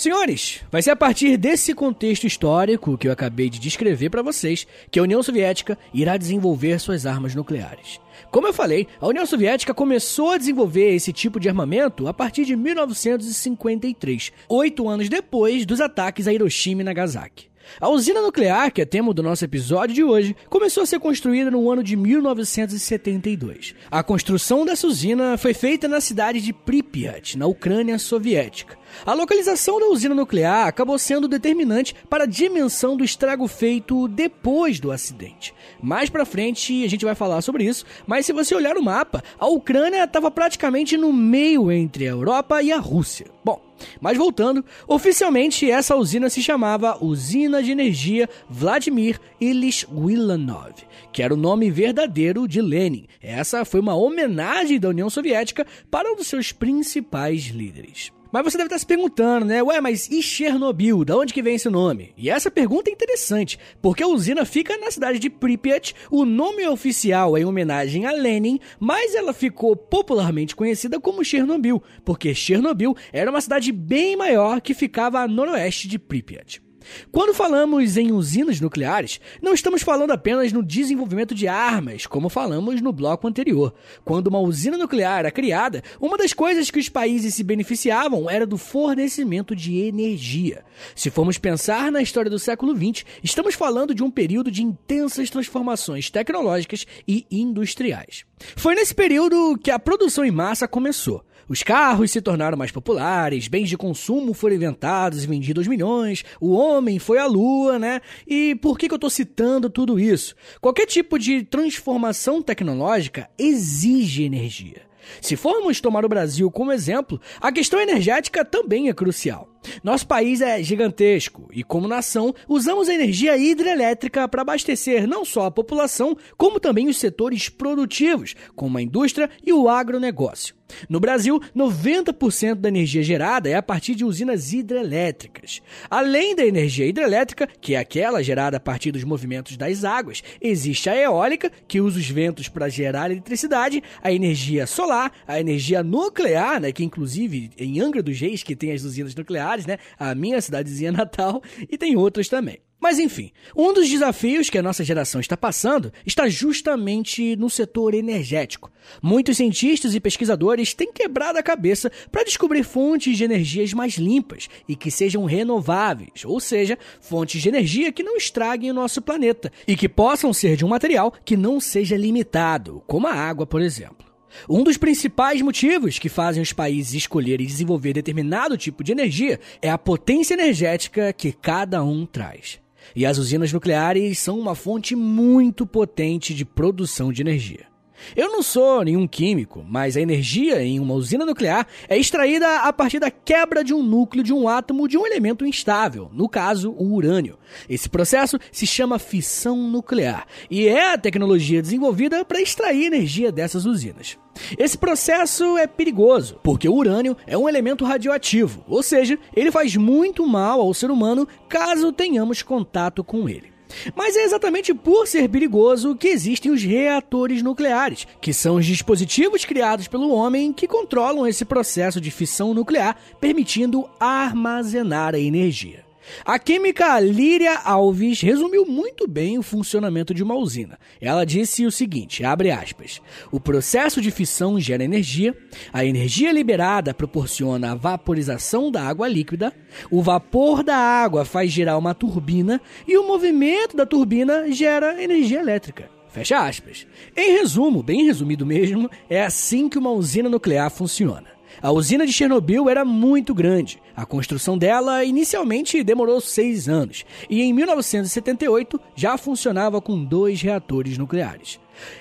Senhores, 0.00 0.62
vai 0.72 0.80
ser 0.80 0.92
a 0.92 0.96
partir 0.96 1.36
desse 1.36 1.74
contexto 1.74 2.26
histórico 2.26 2.96
que 2.96 3.06
eu 3.06 3.12
acabei 3.12 3.50
de 3.50 3.58
descrever 3.58 4.08
para 4.08 4.22
vocês 4.22 4.66
que 4.90 4.98
a 4.98 5.02
União 5.02 5.22
Soviética 5.22 5.76
irá 5.92 6.16
desenvolver 6.16 6.80
suas 6.80 7.04
armas 7.04 7.34
nucleares. 7.34 8.00
Como 8.30 8.46
eu 8.46 8.52
falei, 8.54 8.88
a 8.98 9.06
União 9.06 9.26
Soviética 9.26 9.74
começou 9.74 10.30
a 10.30 10.38
desenvolver 10.38 10.94
esse 10.94 11.12
tipo 11.12 11.38
de 11.38 11.50
armamento 11.50 12.08
a 12.08 12.14
partir 12.14 12.46
de 12.46 12.56
1953, 12.56 14.32
oito 14.48 14.88
anos 14.88 15.10
depois 15.10 15.66
dos 15.66 15.82
ataques 15.82 16.26
a 16.26 16.32
Hiroshima 16.32 16.80
e 16.80 16.84
Nagasaki. 16.84 17.49
A 17.78 17.88
usina 17.88 18.22
nuclear, 18.22 18.72
que 18.72 18.80
é 18.80 18.84
tema 18.84 19.12
do 19.12 19.22
nosso 19.22 19.44
episódio 19.44 19.94
de 19.94 20.02
hoje, 20.02 20.34
começou 20.48 20.82
a 20.82 20.86
ser 20.86 20.98
construída 20.98 21.50
no 21.50 21.70
ano 21.70 21.82
de 21.82 21.96
1972. 21.96 23.74
A 23.90 24.02
construção 24.02 24.64
dessa 24.64 24.86
usina 24.86 25.36
foi 25.36 25.52
feita 25.52 25.86
na 25.86 26.00
cidade 26.00 26.40
de 26.40 26.52
Pripyat, 26.52 27.36
na 27.36 27.46
Ucrânia 27.46 27.98
soviética. 27.98 28.78
A 29.06 29.14
localização 29.14 29.78
da 29.78 29.86
usina 29.86 30.14
nuclear 30.14 30.66
acabou 30.66 30.98
sendo 30.98 31.28
determinante 31.28 31.94
para 32.08 32.24
a 32.24 32.26
dimensão 32.26 32.96
do 32.96 33.04
estrago 33.04 33.46
feito 33.46 34.08
depois 34.08 34.80
do 34.80 34.90
acidente. 34.90 35.54
Mais 35.82 36.10
para 36.10 36.24
frente 36.24 36.84
a 36.84 36.88
gente 36.88 37.04
vai 37.04 37.14
falar 37.14 37.40
sobre 37.42 37.64
isso, 37.64 37.84
mas 38.06 38.26
se 38.26 38.32
você 38.32 38.54
olhar 38.54 38.76
o 38.76 38.82
mapa, 38.82 39.22
a 39.38 39.46
Ucrânia 39.46 40.04
estava 40.04 40.30
praticamente 40.30 40.96
no 40.96 41.12
meio 41.12 41.70
entre 41.70 42.06
a 42.06 42.10
Europa 42.10 42.62
e 42.62 42.72
a 42.72 42.78
Rússia. 42.78 43.26
Bom, 43.44 43.69
mas 44.00 44.16
voltando, 44.16 44.64
oficialmente 44.86 45.70
essa 45.70 45.96
usina 45.96 46.28
se 46.30 46.42
chamava 46.42 47.02
Usina 47.02 47.62
de 47.62 47.72
Energia 47.72 48.28
Vladimir 48.48 49.18
Ilyich 49.40 49.86
Ulanov, 49.90 50.74
que 51.12 51.22
era 51.22 51.34
o 51.34 51.36
nome 51.36 51.70
verdadeiro 51.70 52.46
de 52.46 52.60
Lenin. 52.60 53.06
Essa 53.20 53.64
foi 53.64 53.80
uma 53.80 53.94
homenagem 53.94 54.78
da 54.78 54.88
União 54.88 55.10
Soviética 55.10 55.66
para 55.90 56.10
um 56.12 56.16
dos 56.16 56.26
seus 56.26 56.52
principais 56.52 57.46
líderes. 57.46 58.12
Mas 58.32 58.44
você 58.44 58.56
deve 58.56 58.68
estar 58.68 58.78
se 58.78 58.86
perguntando, 58.86 59.46
né? 59.46 59.62
Ué, 59.62 59.80
mas 59.80 60.08
e 60.08 60.22
Chernobyl? 60.22 61.04
Da 61.04 61.16
onde 61.16 61.34
que 61.34 61.42
vem 61.42 61.56
esse 61.56 61.68
nome? 61.68 62.12
E 62.16 62.30
essa 62.30 62.50
pergunta 62.50 62.88
é 62.88 62.92
interessante, 62.92 63.58
porque 63.82 64.02
a 64.02 64.08
usina 64.08 64.44
fica 64.44 64.76
na 64.78 64.90
cidade 64.90 65.18
de 65.18 65.28
Pripyat, 65.28 65.94
o 66.10 66.24
nome 66.24 66.66
oficial 66.68 67.36
é 67.36 67.40
em 67.40 67.44
homenagem 67.44 68.06
a 68.06 68.12
Lenin, 68.12 68.60
mas 68.78 69.14
ela 69.14 69.32
ficou 69.32 69.74
popularmente 69.74 70.54
conhecida 70.54 71.00
como 71.00 71.24
Chernobyl, 71.24 71.82
porque 72.04 72.34
Chernobyl 72.34 72.96
era 73.12 73.30
uma 73.30 73.40
cidade 73.40 73.72
bem 73.72 74.16
maior 74.16 74.60
que 74.60 74.74
ficava 74.74 75.20
a 75.20 75.28
noroeste 75.28 75.88
de 75.88 75.98
Pripyat. 75.98 76.69
Quando 77.10 77.34
falamos 77.34 77.96
em 77.96 78.12
usinas 78.12 78.60
nucleares, 78.60 79.20
não 79.42 79.54
estamos 79.54 79.82
falando 79.82 80.12
apenas 80.12 80.52
no 80.52 80.62
desenvolvimento 80.62 81.34
de 81.34 81.46
armas, 81.46 82.06
como 82.06 82.28
falamos 82.28 82.80
no 82.80 82.92
bloco 82.92 83.26
anterior. 83.26 83.74
Quando 84.04 84.28
uma 84.28 84.40
usina 84.40 84.76
nuclear 84.76 85.20
era 85.20 85.30
criada, 85.30 85.82
uma 86.00 86.16
das 86.16 86.32
coisas 86.32 86.70
que 86.70 86.78
os 86.78 86.88
países 86.88 87.34
se 87.34 87.44
beneficiavam 87.44 88.28
era 88.28 88.46
do 88.46 88.56
fornecimento 88.56 89.54
de 89.54 89.78
energia. 89.80 90.64
Se 90.94 91.10
formos 91.10 91.38
pensar 91.38 91.90
na 91.92 92.02
história 92.02 92.30
do 92.30 92.38
século 92.38 92.74
XX, 92.74 93.04
estamos 93.22 93.54
falando 93.54 93.94
de 93.94 94.02
um 94.02 94.10
período 94.10 94.50
de 94.50 94.62
intensas 94.62 95.30
transformações 95.30 96.10
tecnológicas 96.10 96.86
e 97.06 97.26
industriais. 97.30 98.24
Foi 98.56 98.74
nesse 98.74 98.94
período 98.94 99.58
que 99.62 99.70
a 99.70 99.78
produção 99.78 100.24
em 100.24 100.30
massa 100.30 100.66
começou. 100.66 101.24
Os 101.50 101.64
carros 101.64 102.12
se 102.12 102.20
tornaram 102.20 102.56
mais 102.56 102.70
populares, 102.70 103.48
bens 103.48 103.68
de 103.68 103.76
consumo 103.76 104.32
foram 104.32 104.54
inventados 104.54 105.24
e 105.24 105.26
vendidos 105.26 105.66
milhões, 105.66 106.24
o 106.40 106.52
homem 106.52 107.00
foi 107.00 107.18
à 107.18 107.26
lua, 107.26 107.76
né? 107.76 108.00
E 108.24 108.54
por 108.54 108.78
que, 108.78 108.86
que 108.86 108.94
eu 108.94 108.96
estou 108.96 109.10
citando 109.10 109.68
tudo 109.68 109.98
isso? 109.98 110.36
Qualquer 110.60 110.86
tipo 110.86 111.18
de 111.18 111.42
transformação 111.42 112.40
tecnológica 112.40 113.28
exige 113.36 114.22
energia. 114.22 114.82
Se 115.20 115.34
formos 115.34 115.80
tomar 115.80 116.04
o 116.04 116.08
Brasil 116.08 116.48
como 116.52 116.70
exemplo, 116.70 117.20
a 117.40 117.50
questão 117.50 117.80
energética 117.80 118.44
também 118.44 118.88
é 118.88 118.94
crucial. 118.94 119.48
Nosso 119.82 120.06
país 120.06 120.40
é 120.40 120.62
gigantesco 120.62 121.48
e, 121.52 121.64
como 121.64 121.88
nação, 121.88 122.32
usamos 122.48 122.88
a 122.88 122.94
energia 122.94 123.36
hidrelétrica 123.36 124.28
para 124.28 124.42
abastecer 124.42 125.04
não 125.04 125.24
só 125.24 125.46
a 125.46 125.50
população, 125.50 126.16
como 126.36 126.60
também 126.60 126.86
os 126.86 126.98
setores 126.98 127.48
produtivos, 127.48 128.36
como 128.54 128.78
a 128.78 128.82
indústria 128.82 129.28
e 129.44 129.52
o 129.52 129.68
agronegócio. 129.68 130.59
No 130.88 131.00
Brasil, 131.00 131.40
90% 131.56 132.54
da 132.56 132.68
energia 132.68 133.02
gerada 133.02 133.48
é 133.48 133.54
a 133.54 133.62
partir 133.62 133.94
de 133.94 134.04
usinas 134.04 134.52
hidrelétricas. 134.52 135.60
Além 135.88 136.34
da 136.34 136.44
energia 136.44 136.86
hidrelétrica, 136.86 137.48
que 137.60 137.74
é 137.74 137.78
aquela 137.78 138.22
gerada 138.22 138.56
a 138.56 138.60
partir 138.60 138.92
dos 138.92 139.04
movimentos 139.04 139.56
das 139.56 139.84
águas, 139.84 140.22
existe 140.40 140.88
a 140.88 140.96
eólica, 140.96 141.50
que 141.66 141.80
usa 141.80 141.98
os 141.98 142.08
ventos 142.08 142.48
para 142.48 142.68
gerar 142.68 143.10
eletricidade, 143.10 143.82
a 144.02 144.12
energia 144.12 144.66
solar, 144.66 145.12
a 145.26 145.40
energia 145.40 145.82
nuclear, 145.82 146.60
né, 146.60 146.72
que 146.72 146.84
inclusive 146.84 147.50
em 147.58 147.80
Angra 147.80 148.02
dos 148.02 148.18
Reis, 148.20 148.42
que 148.42 148.56
tem 148.56 148.72
as 148.72 148.84
usinas 148.84 149.14
nucleares, 149.14 149.66
né, 149.66 149.78
a 149.98 150.14
minha 150.14 150.40
cidadezinha 150.40 150.92
natal, 150.92 151.42
e 151.68 151.76
tem 151.76 151.96
outras 151.96 152.28
também. 152.28 152.58
Mas 152.80 152.98
enfim, 152.98 153.30
um 153.54 153.74
dos 153.74 153.88
desafios 153.88 154.48
que 154.48 154.56
a 154.56 154.62
nossa 154.62 154.82
geração 154.82 155.20
está 155.20 155.36
passando 155.36 155.92
está 156.06 156.28
justamente 156.28 157.36
no 157.36 157.50
setor 157.50 157.92
energético. 157.92 158.72
Muitos 159.02 159.36
cientistas 159.36 159.94
e 159.94 160.00
pesquisadores 160.00 160.72
têm 160.72 160.90
quebrado 160.90 161.38
a 161.38 161.42
cabeça 161.42 161.92
para 162.10 162.24
descobrir 162.24 162.64
fontes 162.64 163.18
de 163.18 163.24
energias 163.24 163.74
mais 163.74 163.94
limpas 163.94 164.48
e 164.66 164.74
que 164.74 164.90
sejam 164.90 165.26
renováveis, 165.26 166.24
ou 166.24 166.40
seja, 166.40 166.78
fontes 167.00 167.42
de 167.42 167.48
energia 167.50 167.92
que 167.92 168.02
não 168.02 168.16
estraguem 168.16 168.70
o 168.70 168.74
nosso 168.74 169.02
planeta 169.02 169.52
e 169.68 169.76
que 169.76 169.88
possam 169.88 170.32
ser 170.32 170.56
de 170.56 170.64
um 170.64 170.68
material 170.68 171.12
que 171.24 171.36
não 171.36 171.60
seja 171.60 171.96
limitado, 171.96 172.82
como 172.86 173.06
a 173.06 173.12
água, 173.12 173.46
por 173.46 173.60
exemplo. 173.60 174.10
Um 174.48 174.62
dos 174.62 174.76
principais 174.76 175.42
motivos 175.42 175.98
que 175.98 176.08
fazem 176.08 176.42
os 176.42 176.52
países 176.52 176.94
escolherem 176.94 177.46
desenvolver 177.46 177.92
determinado 177.92 178.56
tipo 178.56 178.82
de 178.82 178.92
energia 178.92 179.40
é 179.60 179.70
a 179.70 179.78
potência 179.78 180.34
energética 180.34 181.12
que 181.12 181.32
cada 181.32 181.82
um 181.82 182.06
traz. 182.06 182.60
E 182.94 183.06
as 183.06 183.18
usinas 183.18 183.52
nucleares 183.52 184.18
são 184.18 184.38
uma 184.38 184.54
fonte 184.54 184.96
muito 184.96 185.66
potente 185.66 186.34
de 186.34 186.44
produção 186.44 187.12
de 187.12 187.22
energia. 187.22 187.69
Eu 188.16 188.30
não 188.30 188.42
sou 188.42 188.84
nenhum 188.84 189.06
químico, 189.06 189.64
mas 189.68 189.96
a 189.96 190.00
energia 190.00 190.62
em 190.62 190.80
uma 190.80 190.94
usina 190.94 191.24
nuclear 191.24 191.66
é 191.88 191.98
extraída 191.98 192.60
a 192.60 192.72
partir 192.72 192.98
da 192.98 193.10
quebra 193.10 193.62
de 193.62 193.74
um 193.74 193.82
núcleo 193.82 194.24
de 194.24 194.32
um 194.32 194.48
átomo 194.48 194.88
de 194.88 194.96
um 194.96 195.06
elemento 195.06 195.46
instável, 195.46 196.10
no 196.12 196.28
caso, 196.28 196.72
o 196.72 196.94
urânio. 196.94 197.38
Esse 197.68 197.88
processo 197.88 198.38
se 198.50 198.66
chama 198.66 198.98
fissão 198.98 199.56
nuclear 199.56 200.26
e 200.50 200.66
é 200.66 200.92
a 200.92 200.98
tecnologia 200.98 201.62
desenvolvida 201.62 202.24
para 202.24 202.40
extrair 202.40 202.86
energia 202.86 203.32
dessas 203.32 203.64
usinas. 203.64 204.16
Esse 204.58 204.78
processo 204.78 205.58
é 205.58 205.66
perigoso, 205.66 206.38
porque 206.42 206.68
o 206.68 206.74
urânio 206.74 207.16
é 207.26 207.36
um 207.36 207.48
elemento 207.48 207.84
radioativo, 207.84 208.64
ou 208.68 208.82
seja, 208.82 209.18
ele 209.34 209.50
faz 209.50 209.76
muito 209.76 210.26
mal 210.26 210.60
ao 210.60 210.72
ser 210.72 210.90
humano 210.90 211.26
caso 211.48 211.92
tenhamos 211.92 212.42
contato 212.42 213.02
com 213.04 213.28
ele. 213.28 213.49
Mas 213.94 214.16
é 214.16 214.24
exatamente 214.24 214.72
por 214.74 215.06
ser 215.06 215.28
perigoso 215.28 215.94
que 215.94 216.08
existem 216.08 216.50
os 216.50 216.62
reatores 216.62 217.42
nucleares, 217.42 218.06
que 218.20 218.32
são 218.32 218.56
os 218.56 218.66
dispositivos 218.66 219.44
criados 219.44 219.88
pelo 219.88 220.10
homem 220.10 220.52
que 220.52 220.68
controlam 220.68 221.26
esse 221.26 221.44
processo 221.44 222.00
de 222.00 222.10
fissão 222.10 222.54
nuclear, 222.54 222.96
permitindo 223.20 223.88
armazenar 223.98 225.14
a 225.14 225.18
energia. 225.18 225.89
A 226.24 226.38
química 226.38 226.98
Líria 227.00 227.58
Alves 227.58 228.20
resumiu 228.20 228.66
muito 228.66 229.06
bem 229.06 229.38
o 229.38 229.42
funcionamento 229.42 230.12
de 230.12 230.22
uma 230.22 230.34
usina. 230.34 230.78
Ela 231.00 231.24
disse 231.24 231.66
o 231.66 231.72
seguinte, 231.72 232.24
abre 232.24 232.50
aspas, 232.50 233.00
o 233.30 233.40
processo 233.40 234.00
de 234.00 234.10
fissão 234.10 234.60
gera 234.60 234.84
energia, 234.84 235.36
a 235.72 235.84
energia 235.84 236.32
liberada 236.32 236.94
proporciona 236.94 237.72
a 237.72 237.74
vaporização 237.74 238.70
da 238.70 238.82
água 238.82 239.08
líquida, 239.08 239.52
o 239.90 240.02
vapor 240.02 240.62
da 240.62 240.76
água 240.76 241.24
faz 241.24 241.50
girar 241.50 241.78
uma 241.78 241.94
turbina 241.94 242.60
e 242.86 242.96
o 242.96 243.06
movimento 243.06 243.76
da 243.76 243.86
turbina 243.86 244.50
gera 244.50 245.02
energia 245.02 245.40
elétrica. 245.40 245.90
Fecha 246.10 246.38
aspas. 246.40 246.86
Em 247.16 247.38
resumo, 247.38 247.82
bem 247.82 248.04
resumido 248.04 248.44
mesmo, 248.44 248.90
é 249.08 249.22
assim 249.22 249.68
que 249.68 249.78
uma 249.78 249.90
usina 249.90 250.28
nuclear 250.28 250.68
funciona. 250.68 251.39
A 251.62 251.70
usina 251.70 252.06
de 252.06 252.12
Chernobyl 252.12 252.70
era 252.70 252.86
muito 252.86 253.34
grande. 253.34 253.82
A 253.94 254.06
construção 254.06 254.56
dela 254.56 255.04
inicialmente 255.04 255.84
demorou 255.84 256.18
seis 256.18 256.70
anos 256.70 257.04
e 257.28 257.42
em 257.42 257.52
1978 257.52 258.80
já 258.96 259.18
funcionava 259.18 259.78
com 259.80 260.02
dois 260.02 260.40
reatores 260.40 260.96
nucleares. 260.96 261.60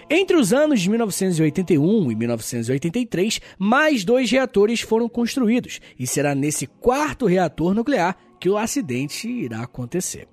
Entre 0.09 0.37
os 0.37 0.53
anos 0.53 0.79
de 0.79 0.89
1981 0.89 2.11
e 2.11 2.15
1983, 2.15 3.41
mais 3.57 4.05
dois 4.05 4.31
reatores 4.31 4.79
foram 4.79 5.09
construídos 5.09 5.81
e 5.99 6.07
será 6.07 6.33
nesse 6.33 6.65
quarto 6.65 7.25
reator 7.25 7.73
nuclear 7.73 8.15
que 8.39 8.49
o 8.49 8.57
acidente 8.57 9.27
irá 9.27 9.63
acontecer. 9.63 10.27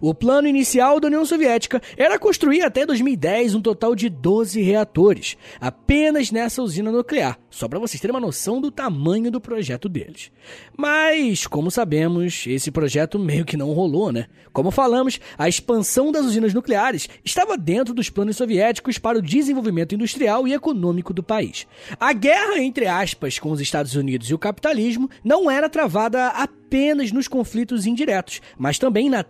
O 0.00 0.14
plano 0.14 0.48
inicial 0.48 0.98
da 1.00 1.08
União 1.08 1.24
Soviética 1.24 1.80
era 1.96 2.18
construir 2.18 2.62
até 2.62 2.86
2010 2.86 3.54
um 3.54 3.60
total 3.60 3.94
de 3.94 4.08
12 4.08 4.60
reatores, 4.62 5.36
apenas 5.60 6.30
nessa 6.30 6.62
usina 6.62 6.90
nuclear, 6.90 7.38
só 7.50 7.68
para 7.68 7.78
vocês 7.78 8.00
terem 8.00 8.14
uma 8.14 8.20
noção 8.20 8.60
do 8.60 8.70
tamanho 8.70 9.30
do 9.30 9.40
projeto 9.40 9.88
deles. 9.88 10.30
Mas, 10.76 11.46
como 11.46 11.70
sabemos, 11.70 12.44
esse 12.46 12.70
projeto 12.70 13.18
meio 13.18 13.44
que 13.44 13.56
não 13.56 13.72
rolou, 13.72 14.12
né? 14.12 14.26
Como 14.52 14.70
falamos, 14.70 15.18
a 15.38 15.48
expansão 15.48 16.12
das 16.12 16.26
usinas 16.26 16.52
nucleares 16.52 17.08
estava 17.24 17.56
dentro 17.56 17.94
dos 17.94 18.10
planos 18.10 18.36
soviéticos 18.36 18.98
para 18.98 19.18
o 19.18 19.22
desenvolvimento 19.22 19.94
industrial 19.94 20.46
e 20.46 20.52
econômico 20.52 21.12
do 21.14 21.22
país. 21.22 21.66
A 21.98 22.12
guerra, 22.12 22.58
entre 22.58 22.86
aspas, 22.86 23.38
com 23.38 23.50
os 23.50 23.60
Estados 23.60 23.94
Unidos 23.94 24.28
e 24.30 24.34
o 24.34 24.38
capitalismo 24.38 25.08
não 25.24 25.50
era 25.50 25.68
travada 25.68 26.28
apenas 26.28 27.12
nos 27.12 27.28
conflitos 27.28 27.86
indiretos, 27.86 28.40
mas 28.58 28.78
também 28.78 29.10
na 29.10 29.22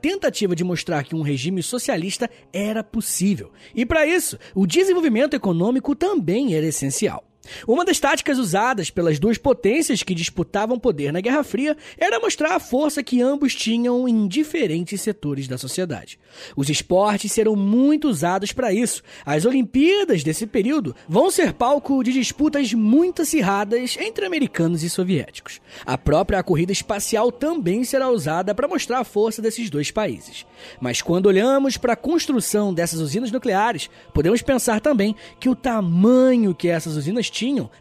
tentativa 0.43 0.57
de 0.57 0.65
mostrar 0.65 1.05
que 1.05 1.15
um 1.15 1.23
regime 1.23 1.63
socialista 1.63 2.29
era 2.53 2.83
possível. 2.83 3.51
E 3.75 3.87
para 3.87 4.07
isso, 4.07 4.39
o 4.55 4.67
desenvolvimento 4.67 5.35
econômico 5.35 5.95
também 5.95 6.55
era 6.55 6.67
essencial. 6.67 7.25
Uma 7.67 7.85
das 7.85 7.99
táticas 7.99 8.39
usadas 8.39 8.91
pelas 8.91 9.19
duas 9.19 9.37
potências 9.37 10.03
que 10.03 10.15
disputavam 10.15 10.79
poder 10.79 11.13
na 11.13 11.21
Guerra 11.21 11.43
Fria 11.43 11.77
era 11.99 12.21
mostrar 12.21 12.55
a 12.55 12.61
força 12.61 13.03
que 13.03 13.21
ambos 13.21 13.55
tinham 13.55 14.09
em 14.09 14.29
diferentes 14.29 15.01
setores 15.01 15.49
da 15.49 15.59
sociedade. 15.59 16.19
Os 16.57 16.69
esportes 16.69 17.33
serão 17.33 17.57
muito 17.57 18.09
usados 18.09 18.53
para 18.53 18.73
isso. 18.73 19.03
As 19.25 19.45
Olimpíadas 19.45 20.23
desse 20.23 20.47
período 20.47 20.95
vão 21.09 21.31
ser 21.31 21.53
palco 21.53 22.03
de 22.03 22.13
disputas 22.13 22.73
muito 22.73 23.23
acirradas 23.23 23.97
entre 23.99 24.25
americanos 24.25 24.83
e 24.83 24.91
soviéticos. 24.91 25.61
A 25.85 25.99
própria 25.99 26.43
corrida 26.43 26.73
espacial 26.73 27.33
também 27.33 27.85
será 27.85 28.09
usada 28.09 28.55
para 28.55 28.69
mostrar 28.69 29.01
a 29.01 29.05
força 29.05 29.43
desses 29.43 29.69
dois 29.69 29.91
países. 29.91 30.47
Mas 30.81 31.03
quando 31.03 31.27
olhamos 31.27 31.77
para 31.77 31.95
a 31.95 31.97
construção 31.97 32.73
dessas 32.73 33.01
usinas 33.01 33.33
nucleares, 33.33 33.91
podemos 34.15 34.43
pensar 34.43 34.81
também 34.81 35.15
que 35.41 35.49
o 35.49 35.57
tamanho 35.57 36.55
que 36.55 36.69
essas 36.69 36.97
usinas 36.97 37.32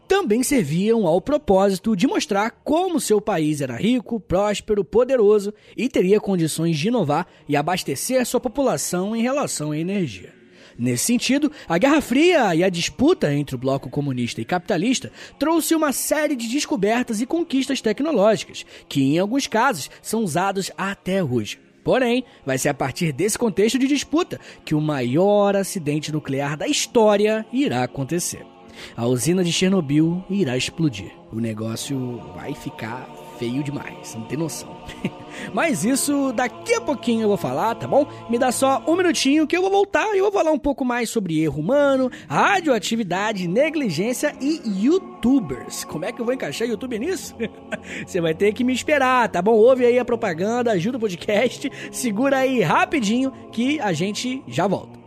também 0.08 0.44
serviam 0.44 1.06
ao 1.06 1.20
propósito 1.20 1.96
de 1.96 2.08
mostrar 2.08 2.52
como 2.64 3.00
seu 3.00 3.20
país 3.20 3.62
era 3.62 3.76
rico, 3.76 4.20
próspero, 4.20 4.84
poderoso 4.84 5.54
e 5.76 5.90
teria 5.90 6.20
condições 6.20 6.78
de 6.78 6.88
inovar 6.88 7.28
e 7.48 7.56
abastecer 7.56 8.26
sua 8.26 8.40
população 8.40 9.16
em 9.16 9.22
relação 9.22 9.72
à 9.72 9.78
energia. 9.78 10.34
Nesse 10.78 11.06
sentido, 11.06 11.52
a 11.68 11.78
Guerra 11.78 12.02
Fria 12.02 12.56
e 12.56 12.64
a 12.64 12.70
disputa 12.70 13.34
entre 13.34 13.56
o 13.56 13.60
bloco 13.60 13.90
comunista 13.90 14.42
e 14.42 14.46
capitalista 14.46 15.12
trouxe 15.38 15.76
uma 15.76 15.92
série 15.92 16.36
de 16.36 16.48
descobertas 16.48 17.22
e 17.22 17.26
conquistas 17.26 17.82
tecnológicas, 17.82 18.66
que 18.88 19.02
em 19.02 19.20
alguns 19.20 19.48
casos 19.48 19.90
são 20.02 20.24
usados 20.24 20.72
até 20.78 21.24
hoje. 21.24 21.60
Porém, 21.84 22.24
vai 22.46 22.58
ser 22.58 22.70
a 22.70 22.74
partir 22.74 23.12
desse 23.12 23.38
contexto 23.38 23.78
de 23.78 23.88
disputa 23.88 24.40
que 24.64 24.76
o 24.76 24.82
maior 24.82 25.56
acidente 25.56 26.12
nuclear 26.12 26.56
da 26.56 26.68
história 26.68 27.46
irá 27.52 27.84
acontecer. 27.84 28.46
A 28.96 29.06
usina 29.06 29.44
de 29.44 29.52
Chernobyl 29.52 30.24
irá 30.30 30.58
explodir. 30.58 31.12
O 31.32 31.40
negócio 31.40 32.22
vai 32.36 32.54
ficar 32.54 33.08
feio 33.42 33.64
demais, 33.64 34.14
não 34.14 34.26
tem 34.26 34.38
noção. 34.38 34.78
Mas 35.52 35.84
isso 35.84 36.32
daqui 36.32 36.76
a 36.76 36.82
pouquinho 36.82 37.24
eu 37.24 37.28
vou 37.28 37.38
falar, 37.38 37.74
tá 37.74 37.88
bom? 37.88 38.06
Me 38.30 38.38
dá 38.38 38.52
só 38.52 38.84
um 38.88 38.96
minutinho 38.96 39.48
que 39.48 39.58
eu 39.58 39.62
vou 39.64 39.72
voltar 39.72 40.14
e 40.14 40.20
eu 40.20 40.26
vou 40.26 40.32
falar 40.32 40.52
um 40.52 40.60
pouco 40.60 40.86
mais 40.86 41.10
sobre 41.10 41.42
erro 41.42 41.60
humano, 41.60 42.12
radioatividade, 42.28 43.48
negligência 43.48 44.36
e 44.40 44.62
youtubers. 44.86 45.84
Como 45.86 46.06
é 46.06 46.12
que 46.12 46.22
eu 46.22 46.26
vou 46.26 46.36
encaixar 46.36 46.68
YouTube 46.68 47.00
nisso? 47.00 47.36
Você 48.06 48.22
vai 48.22 48.36
ter 48.36 48.54
que 48.54 48.64
me 48.64 48.74
esperar, 48.74 49.28
tá 49.28 49.42
bom? 49.42 49.54
Ouve 49.54 49.88
aí 49.88 49.98
a 49.98 50.06
propaganda, 50.06 50.74
ajuda 50.74 50.98
o 50.98 51.02
podcast, 51.02 51.68
segura 51.92 52.38
aí 52.38 52.62
rapidinho 52.62 53.32
que 53.52 53.80
a 53.80 53.92
gente 53.92 54.44
já 54.48 54.68
volta. 54.68 55.01